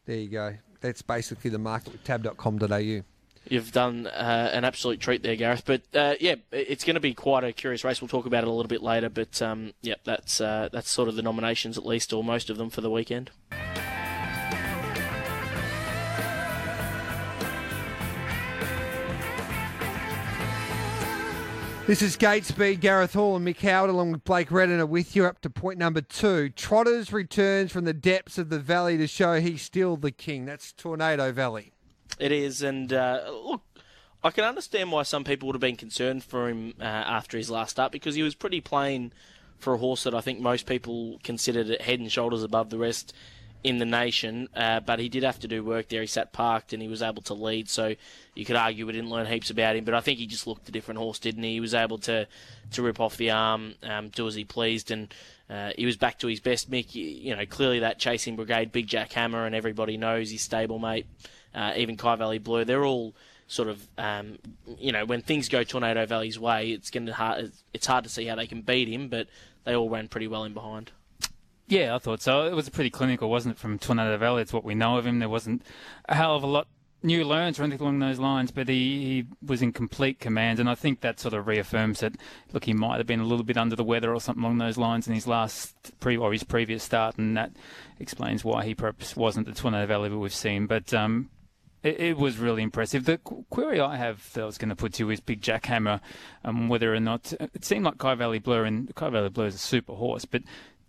There 0.07 0.17
you 0.17 0.29
go. 0.29 0.55
That's 0.81 1.03
basically 1.03 1.51
the 1.51 1.59
market 1.61 1.93
with 1.93 2.03
tab.com.au. 2.05 3.03
You've 3.49 3.73
done 3.73 4.07
uh, 4.09 4.51
an 4.53 4.65
absolute 4.65 4.99
treat 5.01 5.23
there, 5.23 5.37
Gareth. 5.37 5.63
But 5.65 5.83
uh, 5.95 6.15
yeah, 6.21 6.37
it's 6.53 6.83
going 6.85 6.95
to 6.95 7.01
be 7.01 7.15
quite 7.15 7.45
a 7.45 7.53
curious 7.53 7.85
race. 7.85 8.01
We'll 8.01 8.09
talk 8.09 8.27
about 8.27 8.43
it 8.45 8.49
a 8.49 8.51
little 8.53 8.69
bit 8.69 8.83
later. 8.83 9.09
But 9.09 9.41
um, 9.43 9.75
yeah, 9.83 9.95
that's 10.05 10.41
uh, 10.41 10.69
that's 10.73 10.91
sort 10.91 11.09
of 11.09 11.15
the 11.17 11.23
nominations, 11.23 11.77
at 11.79 11.87
least, 11.87 12.13
or 12.13 12.23
most 12.25 12.51
of 12.51 12.57
them 12.57 12.71
for 12.71 12.81
the 12.81 12.91
weekend. 12.91 13.31
This 21.85 22.01
is 22.01 22.17
Gate 22.17 22.45
Speed, 22.45 22.81
Gareth 22.81 23.15
Hall 23.15 23.35
and 23.35 23.45
Mick 23.45 23.59
Howard 23.59 23.91
along 23.91 24.13
with 24.13 24.23
Blake 24.23 24.53
Redden 24.53 24.79
are 24.79 24.87
with 24.87 25.17
you 25.17 25.27
up 25.27 25.41
to 25.41 25.51
point 25.51 25.81
number 25.81 26.01
two. 26.01 26.49
Trotters 26.51 27.13
returns 27.13 27.73
from 27.73 27.87
the 27.87 27.93
depths 27.93 28.39
of 28.39 28.51
the 28.51 28.61
valley 28.61 28.97
to 28.99 29.09
show 29.09 29.41
he's 29.41 29.63
still 29.63 29.97
the 29.97 30.13
king. 30.13 30.45
That's 30.45 30.73
Tornado 30.73 31.33
Valley. 31.33 31.73
It 32.21 32.31
is, 32.31 32.63
and 32.63 32.93
uh, 32.93 33.23
look, 33.45 33.63
I 34.23 34.31
can 34.31 34.45
understand 34.45 34.93
why 34.93 35.03
some 35.03 35.25
people 35.25 35.49
would 35.49 35.57
have 35.57 35.61
been 35.61 35.75
concerned 35.75 36.23
for 36.23 36.49
him 36.49 36.75
uh, 36.79 36.85
after 36.85 37.37
his 37.37 37.51
last 37.51 37.73
start 37.73 37.91
because 37.91 38.15
he 38.15 38.23
was 38.23 38.37
pretty 38.37 38.61
plain 38.61 39.13
for 39.59 39.75
a 39.75 39.79
horse 39.79 40.05
that 40.05 40.15
I 40.15 40.21
think 40.21 40.39
most 40.39 40.67
people 40.67 41.19
considered 41.25 41.81
head 41.81 41.99
and 41.99 42.11
shoulders 42.13 42.45
above 42.45 42.71
the 42.71 42.79
rest 42.79 43.13
in 43.65 43.79
the 43.79 43.85
nation. 43.85 44.49
Uh, 44.55 44.81
but 44.81 44.99
he 44.99 45.09
did 45.09 45.23
have 45.23 45.39
to 45.41 45.49
do 45.49 45.65
work 45.65 45.89
there. 45.89 46.01
He 46.01 46.07
sat 46.07 46.33
parked 46.33 46.73
and 46.73 46.83
he 46.83 46.89
was 46.89 47.03
able 47.03 47.23
to 47.23 47.35
lead, 47.35 47.69
so 47.69 47.95
you 48.35 48.45
could 48.45 48.57
argue 48.57 48.87
we 48.87 48.93
didn't 48.93 49.11
learn 49.11 49.27
heaps 49.27 49.51
about 49.51 49.77
him. 49.77 49.85
But 49.85 49.95
I 49.95 50.01
think 50.01 50.19
he 50.19 50.27
just 50.27 50.47
looked 50.47 50.69
a 50.69 50.73
different 50.73 50.99
horse, 50.99 51.19
didn't 51.19 51.43
he? 51.43 51.55
He 51.55 51.61
was 51.61 51.75
able 51.75 51.99
to 51.99 52.27
to 52.73 52.83
rip 52.83 53.01
off 53.01 53.17
the 53.17 53.31
arm, 53.31 53.75
um, 53.83 54.09
do 54.09 54.27
as 54.27 54.35
he 54.35 54.45
pleased, 54.45 54.91
and 54.91 55.13
uh, 55.51 55.73
he 55.77 55.87
was 55.87 55.97
back 55.97 56.19
to 56.21 56.27
his 56.27 56.41
best. 56.41 56.71
Mick, 56.71 56.95
you, 56.95 57.37
know, 57.37 57.45
clearly 57.47 57.81
that 57.81 57.99
chasing 57.99 58.37
brigade, 58.37 58.73
Big 58.73 58.87
Jack 58.87 59.13
Hammer, 59.13 59.45
and 59.45 59.55
everybody 59.55 59.97
knows 59.97 60.31
his 60.31 60.47
stablemate 60.47 61.05
uh, 61.55 61.73
even 61.77 61.97
Kai 61.97 62.17
Valley 62.17 62.39
Blue, 62.39 62.65
they're 62.65 62.85
all 62.85 63.15
sort 63.47 63.69
of, 63.69 63.87
um, 63.99 64.39
you 64.79 64.93
know, 64.93 65.05
when 65.05 65.21
things 65.21 65.49
go 65.49 65.63
Tornado 65.63 66.07
Valley's 66.07 66.39
way, 66.39 66.71
it's 66.71 66.91
going 66.91 67.07
to 67.07 67.13
hard. 67.13 67.53
It's 67.73 67.87
hard 67.87 68.05
to 68.05 68.11
see 68.11 68.27
how 68.27 68.37
they 68.37 68.47
can 68.47 68.63
beat 68.63 68.89
him, 68.89 69.09
but 69.09 69.29
they 69.65 69.75
all 69.75 69.91
ran 69.91 70.09
pretty 70.09 70.29
well 70.29 70.45
in 70.45 70.55
behind. 70.55 70.91
Yeah, 71.73 71.95
I 71.95 71.99
thought 72.01 72.21
so. 72.21 72.43
It 72.45 72.55
was 72.55 72.69
pretty 72.69 72.91
clinical, 72.91 73.31
wasn't 73.31 73.57
it, 73.57 73.59
from 73.59 73.79
Tornado 73.79 74.19
Valley? 74.19 74.43
It's 74.43 74.53
what 74.53 74.63
we 74.63 74.75
know 74.75 74.99
of 74.99 75.07
him. 75.07 75.21
There 75.21 75.29
wasn't 75.31 75.63
a 76.07 76.15
hell 76.15 76.37
of 76.37 76.43
a 76.43 76.47
lot 76.47 76.69
new 77.03 77.25
learns 77.25 77.59
or 77.59 77.63
anything 77.63 77.81
along 77.81 77.99
those 77.99 78.19
lines, 78.19 78.51
but 78.51 78.69
he, 78.69 78.75
he 79.07 79.27
was 79.43 79.63
in 79.63 79.73
complete 79.73 80.21
command, 80.21 80.61
and 80.61 80.69
I 80.69 80.75
think 80.75 81.01
that 81.01 81.19
sort 81.19 81.33
of 81.33 81.47
reaffirms 81.47 82.01
that, 82.01 82.13
look, 82.53 82.65
he 82.65 82.75
might 82.75 82.99
have 82.99 83.07
been 83.07 83.21
a 83.21 83.25
little 83.25 83.43
bit 83.43 83.57
under 83.57 83.75
the 83.75 83.85
weather 83.85 84.13
or 84.13 84.21
something 84.21 84.45
along 84.45 84.59
those 84.59 84.77
lines 84.77 85.09
in 85.09 85.15
his 85.15 85.27
last, 85.27 85.99
pre- 85.99 86.19
or 86.19 86.31
his 86.31 86.45
previous 86.45 86.83
start, 86.83 87.17
and 87.17 87.39
that 87.39 87.53
explains 87.99 88.45
why 88.45 88.67
he 88.67 88.75
perhaps 88.75 89.17
wasn't 89.17 89.47
the 89.47 89.55
Tornado 89.55 89.87
Valley 89.87 90.11
that 90.11 90.19
we've 90.19 90.35
seen. 90.35 90.67
But 90.67 90.93
um, 90.93 91.31
it, 91.83 91.99
it 91.99 92.17
was 92.19 92.37
really 92.37 92.63
impressive. 92.63 93.07
The 93.07 93.17
query 93.17 93.81
I 93.81 93.97
have 93.97 94.31
that 94.35 94.43
I 94.43 94.45
was 94.45 94.59
going 94.59 94.69
to 94.69 94.77
put 94.77 94.93
to 94.95 95.05
you 95.05 95.11
is 95.11 95.21
Big 95.21 95.41
Jack 95.41 95.65
Hammer, 95.67 96.03
um, 96.45 96.69
whether 96.69 96.95
or 96.95 97.01
not 97.01 97.33
it 97.33 97.65
seemed 97.65 97.87
like 97.87 97.97
Kai 97.97 98.15
Valley 98.15 98.41
Blue, 98.41 98.63
and 98.63 98.95
Kai 98.95 99.09
Valley 99.09 99.31
Blue 99.31 99.47
is 99.47 99.55
a 99.55 99.59
super 99.59 99.95
horse, 99.95 100.27
but 100.27 100.43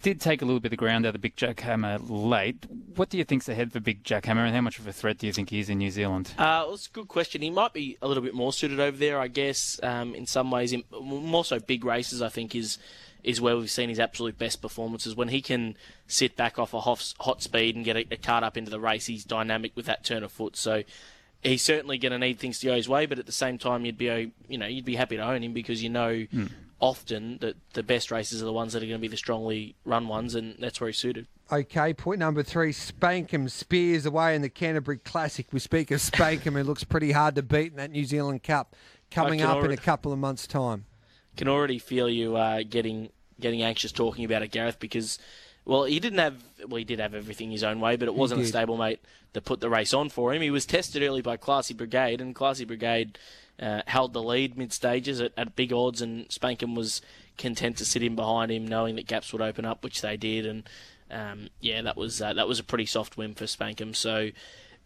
did 0.04 0.22
take 0.22 0.42
a 0.42 0.46
little 0.46 0.60
bit 0.60 0.74
of 0.74 0.78
ground 0.78 1.06
out 1.06 1.10
of 1.10 1.14
the 1.14 1.20
Big 1.20 1.36
Jack 1.36 1.62
Hammer 1.62 1.98
late. 1.98 2.66
What 2.96 3.10
do 3.10 3.18
you 3.18 3.24
think's 3.24 3.50
ahead 3.50 3.72
for 3.72 3.80
Big 3.80 4.04
Jack 4.04 4.26
Hammer, 4.26 4.46
and 4.46 4.54
how 4.54 4.62
much 4.62 4.78
of 4.78 4.86
a 4.86 4.94
threat 4.94 5.18
do 5.18 5.26
you 5.26 5.34
think 5.34 5.50
he 5.50 5.60
is 5.60 5.70
in 5.70 5.80
New 5.80 5.90
Zealand? 5.90 6.34
Uh, 6.38 6.68
well, 6.68 6.74
it's 6.74 6.88
a 6.88 6.92
good 6.92 7.08
question. 7.08 7.42
He 7.42 7.50
might 7.50 7.74
be 7.74 7.98
a 8.02 8.08
little 8.08 8.22
bit 8.22 8.36
more 8.36 8.54
suited 8.54 8.80
over 8.80 8.96
there, 8.96 9.18
I 9.18 9.30
guess. 9.30 9.80
Um, 9.82 10.14
in 10.14 10.28
some 10.28 10.52
ways, 10.52 10.74
in, 10.74 10.84
more 11.02 11.46
so 11.46 11.60
big 11.60 11.86
races. 11.86 12.22
I 12.22 12.30
think 12.30 12.54
is 12.54 12.78
is 13.24 13.40
where 13.40 13.56
we've 13.56 13.72
seen 13.72 13.88
his 13.88 14.00
absolute 14.00 14.38
best 14.38 14.62
performances. 14.62 15.16
When 15.16 15.30
he 15.30 15.42
can 15.42 15.78
sit 16.06 16.36
back 16.36 16.60
off 16.60 16.74
a 16.74 16.82
hot, 16.82 17.14
hot 17.22 17.42
speed 17.42 17.78
and 17.78 17.86
get 17.86 17.96
a, 17.96 18.06
a 18.12 18.18
card 18.18 18.44
up 18.44 18.58
into 18.58 18.70
the 18.70 18.82
race, 18.82 19.06
he's 19.06 19.24
dynamic 19.24 19.72
with 19.76 19.86
that 19.86 20.04
turn 20.04 20.24
of 20.24 20.32
foot. 20.34 20.58
So 20.58 20.84
he's 21.42 21.62
certainly 21.62 21.98
going 21.98 22.12
to 22.12 22.20
need 22.20 22.40
things 22.40 22.60
to 22.60 22.68
go 22.68 22.76
his 22.76 22.90
way. 22.90 23.06
But 23.06 23.20
at 23.20 23.26
the 23.26 23.32
same 23.32 23.58
time, 23.58 23.86
you'd 23.86 23.98
be 23.98 24.32
you 24.50 24.58
know 24.58 24.68
you'd 24.68 24.86
be 24.86 24.96
happy 24.96 25.16
to 25.16 25.24
own 25.24 25.44
him 25.44 25.54
because 25.54 25.82
you 25.82 25.90
know 25.90 26.26
often 26.84 27.38
that 27.40 27.56
the 27.72 27.82
best 27.82 28.12
races 28.12 28.42
are 28.42 28.46
the 28.46 28.52
ones 28.52 28.74
that 28.74 28.84
are 28.84 28.86
going 28.86 28.98
to 28.98 29.02
be 29.02 29.08
the 29.08 29.16
strongly 29.16 29.74
run 29.86 30.10
ones, 30.10 30.36
and 30.36 30.58
that's 30.60 30.82
where 30.82 30.90
he's 30.90 30.98
suited. 30.98 31.25
Okay, 31.50 31.94
point 31.94 32.20
number 32.20 32.44
three, 32.44 32.74
Spankem 32.74 33.50
Spears 33.50 34.06
away 34.06 34.36
in 34.36 34.42
the 34.42 34.50
Canterbury 34.50 34.98
Classic. 34.98 35.48
We 35.54 35.60
speak 35.60 35.92
of 35.92 36.02
Spankem, 36.02 36.52
who 36.58 36.63
looks 36.63 36.84
pretty 36.84 37.13
hard 37.13 37.36
to 37.36 37.42
beat 37.42 37.72
in 37.72 37.78
that 37.78 37.92
New 37.92 38.04
Zealand 38.04 38.44
Cup 38.44 38.75
coming 39.10 39.42
up 39.42 39.63
in 39.63 39.72
a 39.72 39.78
couple 39.78 40.12
of 40.12 40.20
months' 40.20 40.46
time. 40.46 40.84
can 41.38 41.48
already 41.48 41.80
feel 41.80 42.10
you 42.10 42.36
uh, 42.36 42.63
getting 42.70 43.12
getting 43.40 43.62
anxious 43.63 43.94
talking 43.94 44.25
about 44.25 44.42
it, 44.42 44.52
Gareth, 44.52 44.80
because 44.80 45.20
Well, 45.65 45.86
he 45.86 46.00
didn't 46.00 46.20
have. 46.20 46.43
Well, 46.67 46.77
he 46.77 46.84
did 46.84 47.00
have 47.00 47.13
everything 47.13 47.51
his 47.51 47.63
own 47.63 47.79
way, 47.79 47.96
but 47.96 48.08
it 48.08 48.15
wasn't 48.15 48.41
a 48.41 48.43
stablemate 48.43 49.00
that 49.34 49.46
put 49.46 49.60
the 49.60 49.70
race 49.70 49.93
on 49.93 50.10
for 50.10 50.34
him. 50.34 50.41
He 50.41 50.51
was 50.51 50.65
tested 50.65 51.03
early 51.03 51.22
by 51.22 51.38
Classy 51.38 51.74
Brigade, 51.74 52.22
and 52.22 52.36
Classy 52.36 52.65
Brigade 52.65 53.17
uh, 53.60 53.82
held 53.88 54.13
the 54.13 54.22
lead 54.22 54.58
mid 54.58 54.74
stages 54.74 55.22
at, 55.22 55.32
at 55.38 55.55
big 55.55 55.72
odds, 55.72 56.01
and 56.01 56.27
Spankem 56.29 56.75
was 56.75 57.01
content 57.38 57.77
to 57.77 57.86
sit 57.86 58.03
in 58.03 58.15
behind 58.15 58.51
him, 58.51 58.67
knowing 58.67 58.96
that 58.96 59.08
gaps 59.08 59.32
would 59.32 59.41
open 59.41 59.65
up, 59.65 59.84
which 59.84 60.01
they 60.01 60.17
did, 60.17 60.46
and 60.46 60.70
um, 61.10 61.50
yeah, 61.62 61.82
that 61.82 61.96
was 61.96 62.22
uh, 62.22 62.34
that 62.34 62.48
was 62.48 62.60
a 62.60 62.63
pretty 62.63 62.86
soft 62.86 63.17
win 63.17 63.34
for 63.34 63.46
Spankem. 63.46 63.96
So. 63.96 64.32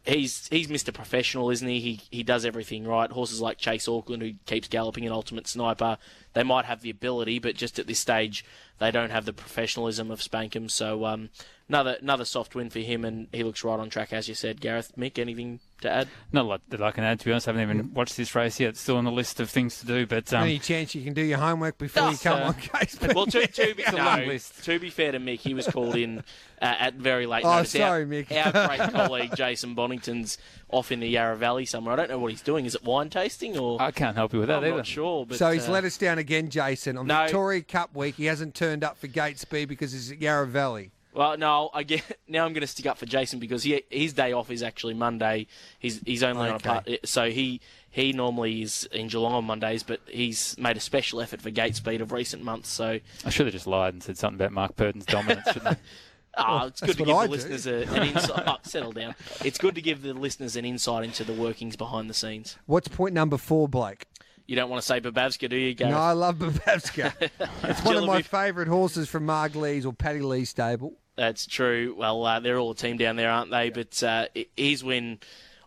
He's 0.06 0.48
he's 0.48 0.68
Mr. 0.68 0.94
Professional, 0.94 1.50
isn't 1.50 1.68
he? 1.68 1.82
He 1.82 2.02
he 2.10 2.24
does 2.24 2.46
everything 2.46 2.88
right. 2.88 3.12
Horses 3.12 3.42
like 3.42 3.58
Chase 3.58 3.90
Auckland, 3.90 4.24
who 4.24 4.36
keeps 4.46 4.70
galloping 4.70 5.06
an 5.06 5.12
ultimate 5.12 5.50
sniper, 5.50 5.98
they 6.38 6.44
might 6.44 6.66
have 6.66 6.82
the 6.82 6.92
ability, 6.92 7.40
but 7.40 7.56
just 7.56 7.80
at 7.80 7.88
this 7.88 7.98
stage, 7.98 8.46
they 8.78 8.92
don't 8.92 9.10
have 9.10 9.26
the 9.26 9.34
professionalism 9.34 10.12
of 10.12 10.20
Spankem. 10.20 10.70
So 10.70 11.04
um, 11.06 11.30
another 11.68 11.98
another 12.00 12.26
soft 12.26 12.54
win 12.54 12.70
for 12.70 12.78
him, 12.78 13.04
and 13.04 13.28
he 13.32 13.44
looks 13.44 13.64
right 13.64 13.80
on 13.80 13.90
track, 13.90 14.14
as 14.14 14.30
you 14.30 14.36
said. 14.36 14.62
Gareth, 14.62 14.94
Mick, 14.96 15.18
anything 15.18 15.60
to 15.82 15.90
add? 15.90 16.08
Not 16.32 16.46
a 16.46 16.48
lot 16.48 16.62
that 16.70 16.82
I 16.82 16.92
can 16.92 17.04
add, 17.04 17.20
to 17.20 17.26
be 17.26 17.32
honest. 17.32 17.48
I 17.48 17.52
haven't 17.54 17.64
even 17.70 17.94
watched 17.94 18.18
this 18.18 18.36
race 18.36 18.60
yet. 18.60 18.70
It's 18.70 18.82
still 18.82 18.98
on 18.98 19.06
the 19.06 19.12
list 19.12 19.40
of 19.40 19.50
things 19.50 19.80
to 19.80 19.88
do, 19.88 20.06
but 20.06 20.32
um, 20.34 20.44
Any 20.44 20.60
chance 20.60 20.94
you 20.94 21.04
can 21.04 21.14
do 21.14 21.24
your 21.24 21.40
homework 21.40 21.78
before 21.80 22.12
you 22.12 22.18
come 22.18 22.42
uh, 22.42 22.46
on 22.48 22.54
case? 22.54 22.98
Well, 23.16 23.26
to, 23.26 23.48
to, 23.48 23.74
be, 23.76 23.84
no, 23.92 24.24
list. 24.28 24.64
to 24.66 24.80
be 24.80 24.90
fair 24.90 25.12
to 25.14 25.20
Mick, 25.20 25.40
he 25.40 25.54
was 25.54 25.68
called 25.68 25.96
in 25.96 26.20
uh, 26.62 26.66
at 26.66 26.96
very 26.96 27.26
late 27.26 27.46
Oh, 27.46 27.58
notice. 27.58 27.72
sorry, 27.72 28.04
our, 28.04 28.08
Mick. 28.08 28.32
Our 28.32 28.68
great 28.68 28.92
colleague 28.94 29.36
Jason 29.36 29.76
Bonington's 29.76 30.38
off 30.70 30.92
in 30.92 31.00
the 31.00 31.08
Yarra 31.08 31.36
Valley 31.38 31.66
somewhere. 31.66 31.94
I 31.94 31.96
don't 31.96 32.10
know 32.10 32.20
what 32.20 32.32
he's 32.32 32.42
doing. 32.42 32.66
Is 32.66 32.76
it 32.76 32.84
wine 32.84 33.10
tasting 33.10 33.58
or? 33.58 33.82
I 33.82 33.92
can't 33.92 34.16
help 34.16 34.34
you 34.34 34.40
with 34.40 34.50
that 34.50 34.60
I'm 34.60 34.66
either. 34.66 34.78
not 34.78 34.86
sure. 34.88 35.26
But, 35.26 35.38
so 35.38 35.52
he's 35.52 35.70
uh, 35.70 35.72
let 35.72 35.84
us 35.86 35.98
down 35.98 36.18
again, 36.18 36.27
Jason. 36.50 36.98
On 36.98 37.08
No. 37.08 37.24
Victoria 37.24 37.62
Cup 37.62 37.96
week, 37.96 38.16
he 38.16 38.26
hasn't 38.26 38.54
turned 38.56 38.84
up 38.84 38.98
for 38.98 39.08
gate 39.08 39.40
speed 39.40 39.68
because 39.70 39.92
he's 39.92 40.12
at 40.12 40.22
Yarra 40.22 40.48
Valley. 40.48 40.92
Well, 41.14 41.36
no, 41.36 41.72
I 41.74 41.82
get 41.82 42.04
now. 42.28 42.46
I'm 42.46 42.54
going 42.54 42.62
to 42.62 42.68
stick 42.68 42.86
up 42.86 43.00
for 43.00 43.08
Jason 43.08 43.40
because 43.40 43.64
he, 43.64 43.82
his 43.90 44.14
day 44.14 44.34
off 44.34 44.52
is 44.52 44.62
actually 44.62 44.94
Monday. 44.94 45.48
He's 45.80 46.00
he's 46.06 46.22
only 46.22 46.48
on 46.50 46.56
a 46.56 46.60
part, 46.60 46.88
so 47.06 47.32
he 47.32 47.60
he 47.90 48.14
normally 48.14 48.62
is 48.62 48.88
in 48.92 49.08
Geelong 49.08 49.34
on 49.34 49.46
Mondays, 49.46 49.82
but 49.82 50.00
he's 50.08 50.56
made 50.60 50.78
a 50.78 50.80
special 50.80 51.20
effort 51.20 51.42
for 51.42 51.50
gate 51.50 51.76
speed 51.76 52.02
of 52.02 52.12
recent 52.12 52.44
months. 52.44 52.70
So 52.70 53.00
I 53.26 53.30
should 53.32 53.48
have 53.48 53.54
just 53.54 53.66
lied 53.66 53.96
and 53.96 54.04
said 54.04 54.18
something 54.20 54.36
about 54.40 54.52
Mark 54.52 54.76
Purdon's 54.76 55.08
dominance, 55.08 55.48
shouldn't 55.48 55.68
I? 55.68 55.78
ah, 56.38 56.66
it's 56.68 56.82
good 56.82 56.90
that's 56.90 56.98
to 57.00 57.06
give 57.06 57.16
I 57.16 57.22
the 57.24 57.28
do. 57.28 57.32
listeners 57.34 57.66
a, 57.66 57.76
an 57.96 58.04
insight. 58.10 58.44
oh, 58.48 58.58
settle 58.62 58.92
down. 58.92 59.16
It's 59.44 59.58
good 59.58 59.74
to 59.74 59.82
give 59.82 60.04
the 60.04 60.14
listeners 60.14 60.56
an 60.56 60.66
insight 60.66 61.04
into 61.04 61.24
the 61.24 61.34
workings 61.34 61.76
behind 61.76 62.12
the 62.12 62.14
scenes. 62.14 62.58
What's 62.68 62.90
point 62.90 63.16
number 63.16 63.38
four, 63.38 63.68
Blake? 63.68 64.06
You 64.48 64.56
don't 64.56 64.70
want 64.70 64.82
to 64.82 64.88
say 64.88 65.02
Babavska, 65.02 65.50
do 65.50 65.58
you, 65.58 65.74
Gareth? 65.74 65.94
No, 65.94 66.00
I 66.00 66.14
love 66.14 66.38
Babavska. 66.38 67.14
it's 67.64 67.84
one 67.84 67.98
of 67.98 68.06
my 68.06 68.22
favourite 68.22 68.70
horses 68.70 69.10
from 69.10 69.26
Marg 69.26 69.56
Lee's 69.56 69.86
or 69.86 69.92
Paddy 69.92 70.22
Lee's 70.22 70.50
stable. 70.50 70.94
That's 71.18 71.46
true. 71.46 71.94
Well, 71.98 72.26
uh, 72.26 72.40
they're 72.40 72.58
all 72.58 72.72
a 72.72 72.76
team 72.76 72.98
down 72.98 73.18
there, 73.18 73.30
aren't 73.30 73.52
they? 73.52 73.70
But 73.70 74.02
uh, 74.02 74.28
his 74.56 74.84
win 74.84 75.20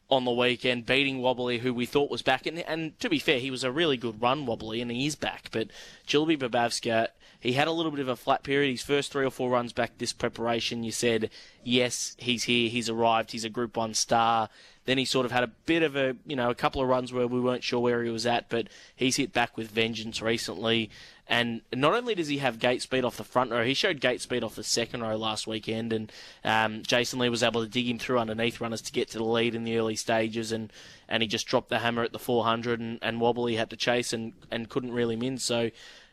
on 0.09 0.25
the 0.25 0.31
weekend, 0.31 0.87
beating 0.87 1.21
Wobbly, 1.21 1.59
who 1.59 1.73
we 1.73 1.87
thought 1.87 2.11
was 2.11 2.23
back, 2.23 2.47
and, 2.47 2.59
and 2.61 2.99
to 3.01 3.09
be 3.09 3.19
fair, 3.19 3.39
he 3.39 3.51
was 3.51 3.63
a 3.63 3.71
really 3.71 3.97
good 3.97 4.21
run, 4.21 4.47
Wobbly, 4.47 4.81
and 4.81 4.91
he 4.91 5.07
is 5.07 5.15
back. 5.15 5.51
But 5.53 5.69
Jilby 6.07 6.39
Babavska, 6.39 7.09
he 7.39 7.53
had 7.53 7.69
a 7.69 7.73
little 7.73 7.93
bit 7.93 8.01
of 8.01 8.09
a 8.09 8.17
flat 8.17 8.43
period. 8.43 8.71
His 8.71 8.83
first 8.83 9.13
three 9.13 9.25
or 9.25 9.31
four 9.31 9.51
runs 9.51 9.73
back 9.73 9.99
this 9.99 10.13
preparation, 10.13 10.83
you 10.83 10.91
said, 10.91 11.31
yes, 11.63 12.17
he's 12.19 12.45
here, 12.45 12.69
he's 12.69 12.89
arrived, 12.89 13.33
he's 13.33 13.45
a 13.45 13.51
Group 13.51 13.77
1 13.77 13.95
star. 13.95 14.49
Then 14.87 14.99
he 14.99 15.05
sort 15.05 15.27
of 15.27 15.33
had 15.33 15.45
a 15.45 15.49
bit 15.67 15.83
of 15.83 15.95
a, 15.95 16.17
you 16.27 16.37
know, 16.37 16.51
a 16.51 16.55
couple 16.55 16.81
of 16.83 16.89
runs 16.89 17.13
where 17.13 17.27
we 17.27 17.41
weren't 17.41 17.63
sure 17.63 17.81
where 17.81 18.03
he 18.03 18.11
was 18.11 18.27
at, 18.27 18.49
but 18.49 18.69
he's 18.97 19.17
hit 19.17 19.33
back 19.33 19.57
with 19.57 19.71
vengeance 19.71 20.23
recently. 20.23 20.91
And 21.29 21.61
not 21.73 21.95
only 21.95 22.17
does 22.17 22.27
he 22.27 22.39
have 22.39 22.59
gate 22.59 22.83
speed 22.83 23.05
off 23.05 23.17
the 23.17 23.23
front 23.23 23.53
row, 23.53 23.65
he 23.65 23.75
showed 23.75 24.01
gate 24.01 24.21
speed 24.21 24.43
off 24.43 24.57
the 24.57 24.65
second 24.65 25.03
row 25.03 25.17
last 25.17 25.47
weekend, 25.47 25.93
and 25.93 26.11
um, 26.45 26.83
Jason 26.83 27.21
Lee 27.21 27.29
was 27.29 27.45
able 27.45 27.63
to 27.63 27.71
dig 27.71 27.89
him 27.89 27.99
through 27.99 28.19
underneath 28.19 28.61
runners 28.61 28.83
to 28.83 28.93
get 28.93 29.09
to 29.11 29.19
the 29.19 29.25
lead 29.25 29.55
in 29.55 29.63
the 29.63 29.79
early 29.79 29.95
stages, 29.95 30.51
and, 30.51 30.73
and 31.09 31.23
he 31.23 31.29
just 31.29 31.47
dropped 31.47 31.69
the 31.69 31.79
hammer 31.79 32.03
at 32.03 32.11
the 32.11 32.19
400, 32.19 32.81
and, 32.81 32.99
and 33.01 33.21
Wobbly 33.21 33.55
had 33.55 33.71
to 33.71 33.77
chase 33.77 34.13
and, 34.13 34.33
and 34.51 34.69
couldn't 34.69 34.93
really 34.93 35.15
min. 35.15 35.39
So 35.39 35.71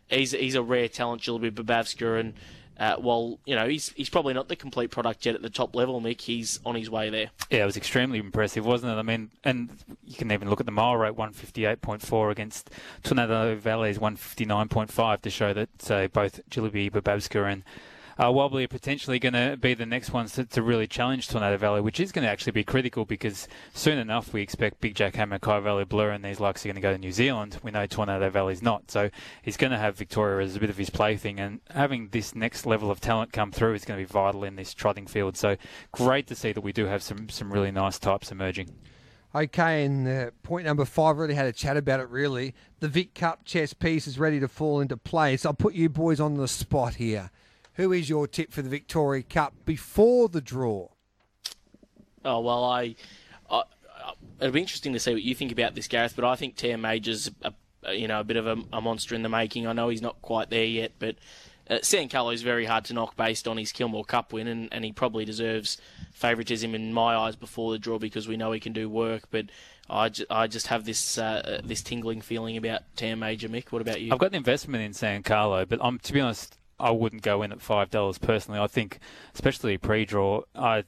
he's 0.08 0.34
he's 0.34 0.54
a 0.54 0.62
rare 0.62 0.88
talent, 0.88 1.24
Jillaby 1.24 1.52
Babavska, 1.52 2.20
and 2.20 2.34
uh, 2.80 2.96
while 2.96 3.40
you 3.46 3.56
know 3.56 3.68
he's 3.68 3.90
he's 3.90 4.10
probably 4.10 4.34
not 4.34 4.48
the 4.48 4.56
complete 4.56 4.92
product 4.92 5.26
yet 5.26 5.36
at 5.36 5.42
the 5.42 5.50
top 5.50 5.76
level, 5.76 6.02
Mick, 6.02 6.22
he's 6.22 6.60
on 6.66 6.76
his 6.76 6.90
way 6.90 7.10
there. 7.10 7.32
Yeah, 7.50 7.64
it 7.64 7.66
was 7.66 7.78
extremely 7.78 8.20
impressive, 8.20 8.66
wasn't 8.66 8.94
it? 8.94 8.96
I 8.96 9.02
mean, 9.02 9.32
and 9.44 9.70
you 10.06 10.16
can 10.16 10.32
even 10.32 10.50
look 10.50 10.60
at 10.60 10.66
the 10.66 10.72
mile 10.72 10.98
rate, 10.98 11.14
158.4 11.14 12.32
against 12.32 12.70
Tornado 13.04 13.56
Valley's 13.56 13.98
159.5 13.98 15.22
to 15.22 15.30
show 15.30 15.54
that 15.54 15.92
uh, 15.92 16.08
both 16.08 16.42
Jillaby 16.50 16.92
Babavska 16.92 17.52
and 17.52 17.64
uh, 18.20 18.32
Wobbly 18.32 18.64
are 18.64 18.68
potentially 18.68 19.20
going 19.20 19.34
to 19.34 19.58
be 19.58 19.74
the 19.74 19.86
next 19.86 20.12
ones 20.12 20.34
to, 20.34 20.46
to 20.46 20.62
really 20.62 20.88
challenge 20.88 21.28
Tornado 21.28 21.58
Valley, 21.58 21.82
which 21.82 22.00
is 22.00 22.12
going 22.12 22.24
to 22.24 22.30
actually 22.30 22.52
be 22.52 22.64
critical 22.64 23.06
because 23.06 23.48
soon 23.74 23.98
enough 23.98 24.34
we 24.34 24.42
expect 24.42 24.82
Big 24.82 24.96
Jack 24.96 25.16
Hammer, 25.16 25.40
Kai 25.40 25.60
Valley 25.60 25.86
Blur, 25.86 26.12
and 26.12 26.24
these 26.24 26.40
likes 26.40 26.66
are 26.66 26.70
going 26.70 26.76
to 26.76 26.82
go 26.82 26.92
to 26.92 26.98
New 26.98 27.12
Zealand. 27.12 27.60
We 27.64 27.72
know 27.72 27.86
Tornado 27.86 28.30
Valley's 28.30 28.62
not, 28.62 28.90
so 28.90 29.10
he's 29.42 29.58
going 29.58 29.72
to 29.72 29.78
have 29.78 29.98
Victoria 29.98 30.46
as 30.46 30.56
a 30.56 30.60
bit 30.60 30.70
of 30.70 30.78
his 30.78 30.90
plaything, 30.90 31.40
and 31.40 31.62
having 31.70 32.10
this 32.10 32.36
next 32.36 32.66
level 32.66 32.90
of 32.90 33.00
talent 33.00 33.34
come 33.34 33.52
through 33.52 33.74
is 33.74 33.86
going 33.86 34.00
to 34.00 34.08
be 34.08 34.12
vital 34.12 34.44
in 34.44 34.56
this 34.56 34.74
trotting 34.74 35.08
field. 35.08 35.38
So 35.38 35.58
great 35.92 36.28
to 36.28 36.36
see 36.36 36.52
that 36.52 36.62
we 36.62 36.74
do 36.74 36.86
have 36.86 37.04
some 37.04 37.30
some 37.30 37.52
really 37.52 37.72
nice 37.72 38.00
types 38.00 38.32
emerging. 38.32 38.74
Okay, 39.36 39.86
and 39.86 40.08
uh, 40.08 40.32
point 40.42 40.66
number 40.66 40.86
five, 40.86 41.18
really 41.18 41.36
had 41.36 41.46
a 41.46 41.52
chat 41.52 41.78
about 41.78 42.00
it 42.00 42.10
really. 42.10 42.56
The 42.80 42.88
Vic 42.88 43.14
Cup 43.14 43.44
chess 43.46 43.74
piece 43.74 44.08
is 44.08 44.18
ready 44.18 44.40
to 44.40 44.48
fall 44.48 44.80
into 44.80 44.98
place. 44.98 45.46
I'll 45.46 45.54
put 45.54 45.74
you 45.74 45.90
boys 45.90 46.20
on 46.20 46.36
the 46.36 46.48
spot 46.48 46.96
here. 46.96 47.30
Who 47.78 47.92
is 47.94 48.10
your 48.10 48.28
tip 48.28 48.52
for 48.52 48.64
the 48.64 48.70
Victoria 48.70 49.22
Cup 49.24 49.54
before 49.64 50.30
the 50.30 50.42
draw? 50.42 50.90
Oh 52.26 52.40
well, 52.40 52.64
I, 52.64 52.96
I, 53.50 53.62
I 54.04 54.14
it'll 54.40 54.52
be 54.52 54.62
interesting 54.62 54.94
to 54.94 55.00
see 55.00 55.14
what 55.14 55.22
you 55.22 55.36
think 55.36 55.52
about 55.52 55.76
this, 55.76 55.88
Gareth. 55.88 56.16
But 56.16 56.26
I 56.26 56.36
think 56.36 56.56
Tam 56.56 56.82
Major's 56.82 57.30
a, 57.44 57.54
a, 57.84 57.94
you 57.94 58.08
know 58.08 58.20
a 58.20 58.24
bit 58.24 58.38
of 58.38 58.48
a, 58.48 58.58
a 58.74 58.82
monster 58.82 59.14
in 59.14 59.22
the 59.22 59.30
making. 59.30 59.68
I 59.68 59.74
know 59.74 59.90
he's 59.90 60.02
not 60.02 60.20
quite 60.24 60.50
there 60.50 60.66
yet, 60.66 60.94
but 60.98 61.18
uh, 61.70 61.78
San 61.84 62.10
Carlo 62.10 62.32
is 62.32 62.42
very 62.42 62.66
hard 62.66 62.84
to 62.86 62.94
knock 62.94 63.16
based 63.16 63.48
on 63.48 63.58
his 63.58 63.72
Kilmore 63.72 64.06
Cup 64.06 64.34
win, 64.34 64.48
and, 64.48 64.74
and 64.74 64.84
he 64.84 64.92
probably 64.92 65.24
deserves 65.24 65.78
favouritism 66.14 66.74
in 66.74 66.94
my 66.94 67.16
eyes 67.16 67.36
before 67.36 67.72
the 67.72 67.80
draw 67.80 68.00
because 68.00 68.28
we 68.28 68.38
know 68.38 68.52
he 68.54 68.60
can 68.60 68.74
do 68.74 68.90
work. 68.90 69.26
But 69.30 69.46
I, 69.88 70.10
ju- 70.10 70.26
I 70.32 70.48
just 70.48 70.68
have 70.68 70.86
this 70.86 71.20
uh, 71.20 71.62
this 71.64 71.84
tingling 71.84 72.22
feeling 72.22 72.58
about 72.58 72.82
Tam 72.96 73.20
Major. 73.20 73.50
Mick, 73.50 73.72
what 73.72 73.84
about 73.84 74.02
you? 74.02 74.12
I've 74.12 74.20
got 74.20 74.32
an 74.32 74.36
investment 74.36 74.84
in 74.84 74.94
San 74.94 75.22
Carlo, 75.22 75.64
but 75.64 75.78
I'm 75.80 76.00
to 76.00 76.12
be 76.14 76.22
honest, 76.22 76.58
I 76.80 76.92
wouldn't 76.92 77.22
go 77.22 77.42
in 77.42 77.52
at 77.52 77.62
five 77.62 77.90
dollars 77.90 78.18
personally. 78.18 78.60
I 78.60 78.68
think, 78.68 79.00
especially 79.34 79.78
pre-draw, 79.78 80.42
I 80.56 80.84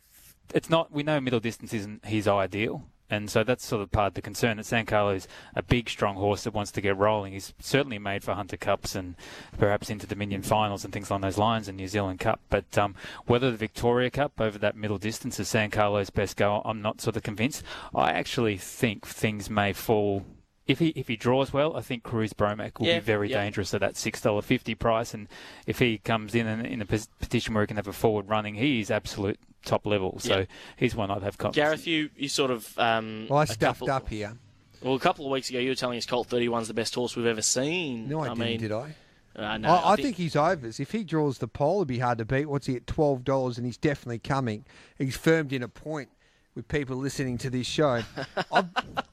it's 0.54 0.70
not. 0.70 0.92
We 0.92 1.04
know 1.04 1.20
middle 1.20 1.40
distance 1.40 1.74
isn't 1.74 2.06
his 2.06 2.28
ideal, 2.28 2.84
and 3.10 3.30
so 3.30 3.44
that's 3.44 3.66
sort 3.66 3.82
of 3.82 3.92
part 3.92 4.10
of 4.10 4.14
the 4.14 4.22
concern. 4.22 4.58
That 4.58 4.66
San 4.66 4.86
Carlo 4.86 5.12
is 5.12 5.28
a 5.56 5.64
big, 5.64 5.90
strong 5.90 6.16
horse 6.16 6.44
that 6.44 6.54
wants 6.54 6.72
to 6.72 6.82
get 6.82 6.98
rolling. 6.98 7.34
He's 7.34 7.54
certainly 7.60 8.00
made 8.00 8.24
for 8.24 8.34
Hunter 8.34 8.58
Cups 8.58 8.96
and 8.96 9.16
perhaps 9.58 9.90
Inter 9.90 10.08
Dominion 10.08 10.42
finals 10.42 10.84
and 10.84 10.94
things 10.94 11.10
along 11.10 11.22
those 11.22 11.38
lines, 11.38 11.68
and 11.68 11.78
New 11.78 11.88
Zealand 11.88 12.20
Cup. 12.20 12.40
But 12.50 12.78
um, 12.78 12.96
whether 13.26 13.52
the 13.52 13.58
Victoria 13.58 14.10
Cup 14.10 14.34
over 14.40 14.58
that 14.58 14.76
middle 14.76 14.98
distance 14.98 15.40
is 15.40 15.48
San 15.48 15.72
Carlo's 15.72 16.10
best 16.10 16.38
go, 16.38 16.62
I'm 16.66 16.82
not 16.82 17.02
sort 17.02 17.16
of 17.16 17.24
convinced. 17.24 17.64
I 17.94 18.12
actually 18.12 18.58
think 18.58 19.06
things 19.06 19.50
may 19.50 19.74
fall 19.74 20.26
if 20.70 20.80
he 20.80 20.90
if 20.90 21.08
he 21.08 21.16
draws 21.16 21.52
well, 21.52 21.76
I 21.76 21.82
think 21.82 22.04
Cruz 22.04 22.32
Bromac 22.34 22.80
will 22.80 22.88
Yeah, 22.88 23.00
be 23.00 23.06
very 23.06 23.30
yeah. 23.30 23.42
dangerous 23.44 23.74
at 23.74 23.82
that 23.82 23.98
six 23.98 24.22
dollar 24.22 24.42
fifty 24.42 24.76
price. 24.76 25.14
And 25.14 25.28
if 25.68 25.80
he 25.80 25.98
comes 25.98 26.36
in 26.36 26.48
in, 26.48 26.66
in 26.66 26.82
a 26.82 26.86
pos- 26.86 27.08
position 27.20 27.54
where 27.54 27.64
he 27.64 27.68
can 27.68 27.78
have 27.78 27.88
a 27.88 27.94
forward 27.94 28.30
running, 28.30 28.56
he 28.56 28.80
is 28.80 28.90
absolute 28.92 29.40
top 29.66 29.86
level. 29.86 30.20
So 30.20 30.40
Yeah. 30.40 30.46
he's 30.78 30.96
one 30.96 31.12
I'd 31.12 31.24
have 31.24 31.38
confidence. 31.38 31.56
Gareth, 31.68 31.88
you, 31.88 32.10
you 32.16 32.30
sort 32.30 32.52
of 32.52 32.78
um, 32.80 33.28
Well, 33.30 33.40
I 33.40 33.46
stuffed 33.46 33.80
couple- 33.82 33.92
up 33.92 34.08
here. 34.10 34.38
Well, 34.82 34.96
a 34.96 35.00
couple 35.00 35.26
of 35.26 35.32
weeks 35.32 35.50
ago, 35.50 35.60
you 35.60 35.70
were 35.70 35.76
telling 35.76 35.98
us 35.98 36.06
Colt 36.06 36.30
31's 36.30 36.70
the 36.70 36.74
best 36.74 36.96
horse 36.96 37.14
we've 37.18 37.26
ever 37.26 37.42
seen. 37.42 38.08
No, 38.08 38.22
I, 38.22 38.30
didn't, 38.30 38.38
mean, 38.40 38.60
did 38.62 38.72
I? 38.72 38.96
Uh, 39.36 39.58
no, 39.58 39.70
I, 39.70 39.92
I 39.94 39.96
think 39.98 40.16
he's 40.16 40.36
overs. 40.38 40.80
If 40.80 40.92
he 40.94 41.04
draws 41.04 41.40
the 41.40 41.48
pole, 41.50 41.80
it'd 41.80 41.88
be 41.90 42.00
hard 42.00 42.18
to 42.20 42.26
beat. 42.26 42.46
What's 42.46 42.68
he 42.68 42.76
at 42.78 42.88
twelve 42.88 43.24
dollars? 43.26 43.58
And 43.58 43.66
he's 43.66 43.78
definitely 43.78 44.20
coming. 44.20 44.66
He's 44.98 45.18
firmed 45.18 45.52
in 45.52 45.64
a 45.64 45.68
point 45.68 46.10
with 46.56 46.68
people 46.68 46.96
listening 46.98 47.38
to 47.40 47.50
this 47.50 47.68
show. 47.68 48.02
I've, 48.52 48.68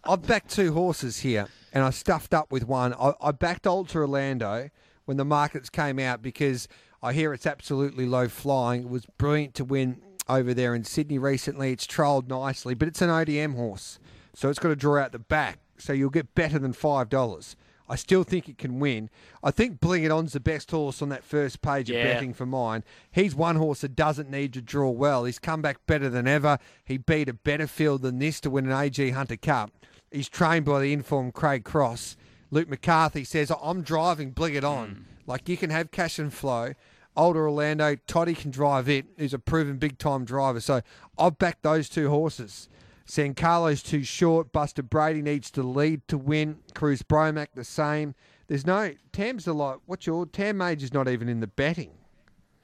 I've 0.04 0.22
backed 0.26 0.50
two 0.50 0.72
horses 0.72 1.20
here, 1.20 1.48
and 1.72 1.84
I 1.84 1.90
stuffed 1.90 2.34
up 2.34 2.50
with 2.50 2.66
one. 2.66 2.94
I, 2.94 3.12
I 3.20 3.32
backed 3.32 3.66
Ultra 3.66 4.02
Orlando 4.02 4.70
when 5.04 5.16
the 5.16 5.24
markets 5.24 5.70
came 5.70 5.98
out 5.98 6.22
because 6.22 6.68
I 7.02 7.12
hear 7.12 7.32
it's 7.32 7.46
absolutely 7.46 8.06
low 8.06 8.28
flying. 8.28 8.82
It 8.82 8.88
was 8.88 9.06
brilliant 9.18 9.54
to 9.54 9.64
win 9.64 10.00
over 10.28 10.52
there 10.54 10.74
in 10.74 10.84
Sydney 10.84 11.18
recently. 11.18 11.72
It's 11.72 11.86
trolled 11.86 12.28
nicely, 12.28 12.74
but 12.74 12.88
it's 12.88 13.02
an 13.02 13.10
ODM 13.10 13.54
horse, 13.54 13.98
so 14.34 14.48
it's 14.48 14.58
got 14.58 14.68
to 14.68 14.76
draw 14.76 15.00
out 15.00 15.12
the 15.12 15.18
back. 15.18 15.58
So 15.78 15.92
you'll 15.92 16.10
get 16.10 16.34
better 16.34 16.58
than 16.58 16.72
five 16.72 17.08
dollars. 17.08 17.54
I 17.88 17.96
still 17.96 18.24
think 18.24 18.48
it 18.48 18.58
can 18.58 18.80
win. 18.80 19.10
I 19.42 19.50
think 19.50 19.80
Bling 19.80 20.04
It 20.04 20.10
On's 20.10 20.32
the 20.32 20.40
best 20.40 20.70
horse 20.70 21.00
on 21.00 21.08
that 21.10 21.24
first 21.24 21.62
page 21.62 21.88
of 21.90 21.94
betting 22.02 22.34
for 22.34 22.46
mine. 22.46 22.82
He's 23.12 23.34
one 23.34 23.56
horse 23.56 23.82
that 23.82 23.94
doesn't 23.94 24.30
need 24.30 24.52
to 24.54 24.60
draw 24.62 24.90
well. 24.90 25.24
He's 25.24 25.38
come 25.38 25.62
back 25.62 25.86
better 25.86 26.08
than 26.08 26.26
ever. 26.26 26.58
He 26.84 26.98
beat 26.98 27.28
a 27.28 27.34
better 27.34 27.66
field 27.66 28.02
than 28.02 28.18
this 28.18 28.40
to 28.40 28.50
win 28.50 28.66
an 28.66 28.78
AG 28.78 29.10
Hunter 29.10 29.36
Cup. 29.36 29.70
He's 30.10 30.28
trained 30.28 30.64
by 30.64 30.80
the 30.80 30.92
informed 30.92 31.34
Craig 31.34 31.64
Cross. 31.64 32.16
Luke 32.50 32.68
McCarthy 32.68 33.24
says, 33.24 33.52
I'm 33.62 33.82
driving 33.82 34.30
Bling 34.30 34.54
It 34.54 34.64
On. 34.64 34.88
Hmm. 34.88 35.02
Like 35.30 35.48
you 35.48 35.56
can 35.56 35.70
have 35.70 35.90
cash 35.90 36.18
and 36.18 36.32
flow. 36.32 36.72
Ultra 37.16 37.42
Orlando, 37.42 37.96
Toddy 38.06 38.34
can 38.34 38.50
drive 38.50 38.88
it. 38.88 39.06
He's 39.16 39.32
a 39.34 39.38
proven 39.38 39.78
big 39.78 39.98
time 39.98 40.24
driver. 40.24 40.60
So 40.60 40.82
I've 41.18 41.38
backed 41.38 41.62
those 41.62 41.88
two 41.88 42.10
horses. 42.10 42.68
San 43.06 43.34
Carlos 43.34 43.82
too 43.82 44.02
short. 44.02 44.52
Buster 44.52 44.82
Brady 44.82 45.22
needs 45.22 45.50
to 45.52 45.62
lead 45.62 46.06
to 46.08 46.18
win. 46.18 46.58
Cruz 46.74 47.02
Bromac 47.02 47.48
the 47.54 47.64
same. 47.64 48.14
There's 48.48 48.66
no 48.66 48.92
Tam's 49.12 49.46
a 49.46 49.52
lot. 49.52 49.80
What's 49.86 50.06
your 50.06 50.26
Tam 50.26 50.58
Major's 50.58 50.92
not 50.92 51.08
even 51.08 51.28
in 51.28 51.40
the 51.40 51.46
betting. 51.46 51.90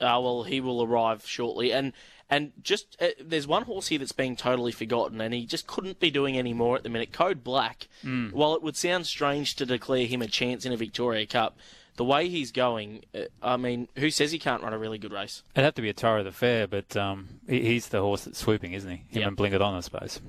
Uh, 0.00 0.18
well, 0.20 0.42
he 0.42 0.60
will 0.60 0.82
arrive 0.82 1.24
shortly, 1.26 1.72
and 1.72 1.92
and 2.28 2.52
just 2.60 2.96
uh, 3.00 3.08
there's 3.20 3.46
one 3.46 3.62
horse 3.62 3.86
here 3.86 4.00
that's 4.00 4.10
being 4.10 4.34
totally 4.34 4.72
forgotten, 4.72 5.20
and 5.20 5.32
he 5.32 5.46
just 5.46 5.68
couldn't 5.68 6.00
be 6.00 6.10
doing 6.10 6.36
any 6.36 6.52
more 6.52 6.74
at 6.76 6.82
the 6.82 6.88
minute. 6.88 7.12
Code 7.12 7.44
Black. 7.44 7.86
Mm. 8.04 8.32
While 8.32 8.54
it 8.54 8.62
would 8.62 8.76
sound 8.76 9.06
strange 9.06 9.54
to 9.56 9.66
declare 9.66 10.06
him 10.06 10.22
a 10.22 10.26
chance 10.26 10.66
in 10.66 10.72
a 10.72 10.76
Victoria 10.76 11.24
Cup, 11.24 11.56
the 11.96 12.04
way 12.04 12.28
he's 12.28 12.52
going, 12.52 13.04
uh, 13.14 13.22
I 13.42 13.56
mean, 13.56 13.88
who 13.96 14.10
says 14.10 14.32
he 14.32 14.38
can't 14.38 14.62
run 14.62 14.72
a 14.72 14.78
really 14.78 14.98
good 14.98 15.12
race? 15.12 15.42
It'd 15.54 15.64
have 15.64 15.74
to 15.74 15.82
be 15.82 15.88
a 15.90 15.94
Toro 15.94 16.22
the 16.22 16.32
Fair, 16.32 16.66
but 16.66 16.96
um, 16.96 17.40
he's 17.48 17.88
the 17.88 18.00
horse 18.00 18.24
that's 18.24 18.38
swooping, 18.38 18.72
isn't 18.72 18.90
he? 18.90 18.96
Him 18.96 19.20
Yep. 19.20 19.28
and 19.28 19.36
Bling 19.36 19.52
It 19.52 19.62
On, 19.62 19.74
I 19.74 19.80
suppose. 19.80 20.20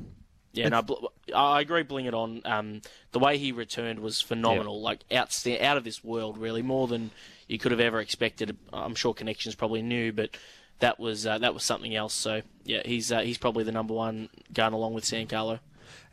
Yeah, 0.51 0.69
no, 0.69 0.83
I 1.33 1.61
agree. 1.61 1.81
Bling 1.81 2.05
it 2.05 2.13
on. 2.13 2.41
Um, 2.45 2.81
the 3.11 3.17
way 3.17 3.39
he 3.39 3.51
returned 3.51 3.99
was 4.01 4.21
phenomenal, 4.21 4.81
like 4.81 5.03
outsta- 5.09 5.59
out 5.63 5.77
of 5.77 5.83
this 5.83 6.03
world, 6.03 6.37
really, 6.37 6.61
more 6.61 6.85
than 6.87 7.09
you 7.47 7.57
could 7.57 7.71
have 7.71 7.79
ever 7.81 7.99
expected. 7.99 8.55
I'm 8.71 8.93
sure 8.93 9.15
connections 9.15 9.55
probably 9.55 9.81
knew, 9.81 10.11
but 10.13 10.37
that 10.77 10.99
was 10.99 11.25
uh, 11.25 11.39
that 11.39 11.55
was 11.55 11.63
something 11.63 11.95
else. 11.95 12.13
So 12.13 12.43
yeah, 12.65 12.81
he's 12.85 13.11
uh, 13.11 13.21
he's 13.21 13.39
probably 13.39 13.63
the 13.63 13.71
number 13.71 13.95
one 13.95 14.29
going 14.53 14.73
along 14.73 14.93
with 14.93 15.05
San 15.05 15.25
Carlo. 15.25 15.59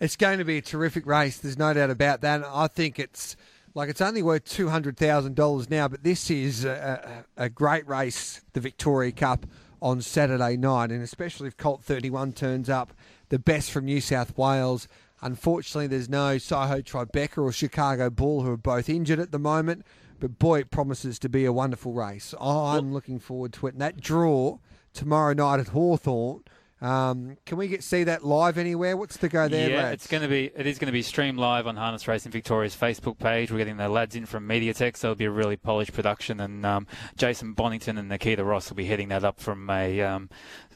It's 0.00 0.16
going 0.16 0.38
to 0.38 0.44
be 0.46 0.56
a 0.56 0.62
terrific 0.62 1.04
race. 1.04 1.36
There's 1.36 1.58
no 1.58 1.74
doubt 1.74 1.90
about 1.90 2.22
that. 2.22 2.42
I 2.42 2.66
think 2.66 2.98
it's 2.98 3.36
like 3.74 3.88
it's 3.88 4.00
only 4.00 4.22
worth 4.22 4.44
two 4.44 4.68
hundred 4.68 4.96
thousand 4.96 5.36
dollars 5.36 5.70
now, 5.70 5.88
but 5.88 6.02
this 6.02 6.30
is 6.30 6.64
a, 6.64 7.24
a, 7.36 7.48
great 7.48 7.86
race, 7.88 8.40
the 8.52 8.60
Victoria 8.60 9.12
Cup 9.12 9.46
on 9.80 10.00
Saturday 10.00 10.56
night, 10.56 10.90
and 10.90 11.02
especially 11.02 11.48
if 11.48 11.56
Colt 11.56 11.82
Thirty 11.82 12.10
One 12.10 12.32
turns 12.32 12.68
up, 12.68 12.92
the 13.28 13.38
best 13.38 13.70
from 13.70 13.84
New 13.84 14.00
South 14.00 14.36
Wales. 14.36 14.88
Unfortunately, 15.22 15.86
there's 15.86 16.08
no 16.08 16.38
Soho 16.38 16.80
Tribeca 16.80 17.38
or 17.38 17.52
Chicago 17.52 18.08
Bull, 18.10 18.42
who 18.42 18.52
are 18.52 18.56
both 18.56 18.88
injured 18.88 19.18
at 19.18 19.32
the 19.32 19.38
moment. 19.38 19.84
But 20.18 20.38
boy, 20.38 20.60
it 20.60 20.70
promises 20.70 21.18
to 21.20 21.28
be 21.28 21.44
a 21.44 21.52
wonderful 21.52 21.92
race. 21.92 22.34
I'm 22.40 22.92
looking 22.92 23.18
forward 23.18 23.52
to 23.54 23.66
it. 23.66 23.74
And 23.74 23.82
that 23.82 24.00
draw 24.00 24.58
tomorrow 24.92 25.32
night 25.32 25.60
at 25.60 25.68
Hawthorn. 25.68 26.42
Um, 26.82 27.36
can 27.44 27.58
we 27.58 27.68
get 27.68 27.82
see 27.82 28.04
that 28.04 28.24
live 28.24 28.56
anywhere? 28.56 28.96
What's 28.96 29.18
the 29.18 29.28
go 29.28 29.48
there, 29.48 29.68
yeah, 29.70 29.76
lads? 29.82 29.94
it's 30.04 30.06
going 30.06 30.22
to 30.22 30.28
be. 30.28 30.50
It 30.56 30.66
is 30.66 30.78
going 30.78 30.86
to 30.86 30.92
be 30.92 31.02
streamed 31.02 31.38
live 31.38 31.66
on 31.66 31.76
Harness 31.76 32.08
Racing 32.08 32.32
Victoria's 32.32 32.74
Facebook 32.74 33.18
page. 33.18 33.50
We're 33.52 33.58
getting 33.58 33.76
the 33.76 33.88
lads 33.88 34.16
in 34.16 34.24
from 34.24 34.48
MediaTek, 34.48 34.96
so 34.96 35.08
it'll 35.08 35.16
be 35.16 35.26
a 35.26 35.30
really 35.30 35.56
polished 35.56 35.92
production. 35.92 36.40
And 36.40 36.64
um, 36.64 36.86
Jason 37.18 37.52
Bonington 37.52 37.98
and 37.98 38.08
Nikita 38.08 38.42
Ross 38.44 38.70
will 38.70 38.76
be 38.76 38.86
heading 38.86 39.08
that 39.08 39.24
up 39.24 39.40
from 39.40 39.68
a 39.68 40.00
um, 40.00 40.30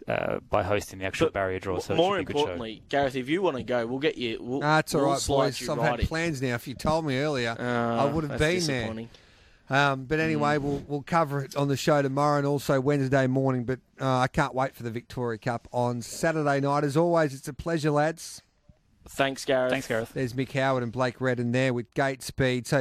uh, 0.07 0.41
by 0.51 0.63
hosting 0.63 0.99
the 0.99 1.07
actual 1.07 1.29
But 1.29 1.33
barrier 1.35 1.59
draw. 1.59 1.79
So 1.79 1.95
More 1.95 2.19
should 2.19 2.27
good 2.27 2.35
show. 2.35 2.41
importantly, 2.41 2.83
Gareth, 2.91 3.17
if 3.17 3.29
you 3.31 3.41
want 3.41 3.57
to 3.57 3.63
go, 3.63 3.87
we'll 3.87 3.99
get 3.99 4.19
you. 4.19 4.39
We'll, 4.43 4.61
Nah, 4.61 4.81
it's 4.81 4.95
all 4.95 5.01
we'll 5.03 5.11
right, 5.13 5.19
slide 5.21 5.45
boys. 5.47 5.61
you 5.63 5.73
I've 5.73 5.79
right 5.79 5.91
had 5.93 6.01
in. 6.01 6.07
plans 6.07 6.43
now. 6.43 6.55
If 6.55 6.69
you 6.69 6.75
told 6.75 7.07
me 7.07 7.17
earlier, 7.19 7.57
I 7.59 7.63
Uh, 7.63 8.11
would 8.13 8.25
have 8.25 8.39
been 8.39 8.67
there. 8.67 9.07
Disappointing. 9.69 9.93
Um, 9.93 10.05
but 10.05 10.21
anyway, 10.21 10.59
we'll 10.59 10.83
we'll 10.87 11.03
cover 11.03 11.43
it 11.43 11.57
on 11.57 11.69
the 11.69 11.77
show 11.77 12.03
tomorrow 12.03 12.39
and 12.39 12.47
also 12.47 12.81
Wednesday 12.81 13.27
morning. 13.27 13.65
But 13.65 13.81
uh, 14.01 14.19
I 14.19 14.29
can't 14.29 14.55
wait 14.55 14.75
for 14.75 14.83
the 14.83 14.91
Victoria 14.91 15.39
Cup 15.39 15.69
on 15.73 16.03
Saturday 16.03 16.61
night. 16.61 16.85
As 16.85 16.97
always, 16.97 17.35
it's 17.35 17.49
a 17.49 17.55
pleasure, 17.55 17.91
lads. 17.91 18.43
Thanks, 19.07 19.45
Gareth. 19.45 19.71
Thanks, 19.71 19.87
Gareth. 19.87 20.13
There's 20.15 20.33
Mick 20.33 20.53
Howard 20.53 20.83
and 20.83 20.91
Blake 20.91 21.21
Redden 21.21 21.53
there 21.53 21.75
with 21.75 21.93
gate 21.95 22.23
speed. 22.23 22.67
So 22.67 22.73